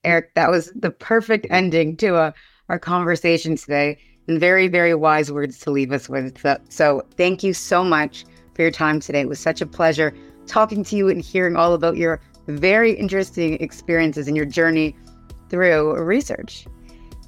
Eric, 0.02 0.34
that 0.34 0.50
was 0.50 0.72
the 0.74 0.90
perfect 0.90 1.46
ending 1.50 1.96
to 1.98 2.16
uh, 2.16 2.32
our 2.68 2.78
conversation 2.78 3.54
today, 3.54 3.98
and 4.26 4.40
very 4.40 4.66
very 4.66 4.94
wise 4.94 5.30
words 5.30 5.60
to 5.60 5.70
leave 5.70 5.92
us 5.92 6.08
with. 6.08 6.36
So, 6.40 6.58
so 6.68 7.06
thank 7.16 7.44
you 7.44 7.54
so 7.54 7.84
much 7.84 8.24
for 8.54 8.62
your 8.62 8.72
time 8.72 8.98
today. 8.98 9.20
It 9.20 9.28
was 9.28 9.38
such 9.38 9.60
a 9.60 9.66
pleasure 9.66 10.12
talking 10.48 10.82
to 10.84 10.96
you 10.96 11.08
and 11.08 11.22
hearing 11.22 11.54
all 11.54 11.72
about 11.72 11.96
your 11.96 12.20
very 12.48 12.92
interesting 12.92 13.54
experiences 13.62 14.26
and 14.26 14.36
your 14.36 14.46
journey 14.46 14.96
through 15.50 16.02
research. 16.02 16.66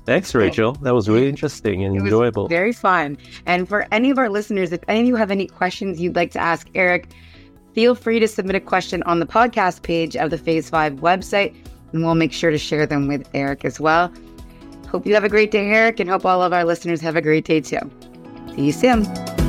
Thanks, 0.04 0.34
Rachel. 0.34 0.72
That 0.82 0.94
was 0.94 1.08
really 1.08 1.28
interesting 1.28 1.84
and 1.84 1.96
enjoyable. 1.96 2.48
Very 2.48 2.72
fun. 2.72 3.16
And 3.46 3.68
for 3.68 3.86
any 3.92 4.10
of 4.10 4.18
our 4.18 4.28
listeners, 4.28 4.72
if 4.72 4.80
any 4.88 5.00
of 5.00 5.06
you 5.06 5.16
have 5.16 5.30
any 5.30 5.46
questions 5.46 6.00
you'd 6.00 6.16
like 6.16 6.32
to 6.32 6.40
ask 6.40 6.68
Eric, 6.74 7.08
feel 7.72 7.94
free 7.94 8.18
to 8.18 8.26
submit 8.26 8.56
a 8.56 8.60
question 8.60 9.02
on 9.04 9.20
the 9.20 9.26
podcast 9.26 9.82
page 9.82 10.16
of 10.16 10.30
the 10.30 10.38
Phase 10.38 10.68
5 10.68 10.94
website, 10.94 11.54
and 11.92 12.04
we'll 12.04 12.16
make 12.16 12.32
sure 12.32 12.50
to 12.50 12.58
share 12.58 12.86
them 12.86 13.06
with 13.06 13.28
Eric 13.32 13.64
as 13.64 13.78
well. 13.78 14.12
Hope 14.88 15.06
you 15.06 15.14
have 15.14 15.24
a 15.24 15.28
great 15.28 15.50
day, 15.50 15.68
Eric, 15.68 16.00
and 16.00 16.10
hope 16.10 16.26
all 16.26 16.42
of 16.42 16.52
our 16.52 16.64
listeners 16.64 17.00
have 17.00 17.16
a 17.16 17.22
great 17.22 17.44
day 17.44 17.60
too. 17.60 17.78
See 18.54 18.66
you 18.66 18.72
soon. 18.72 19.41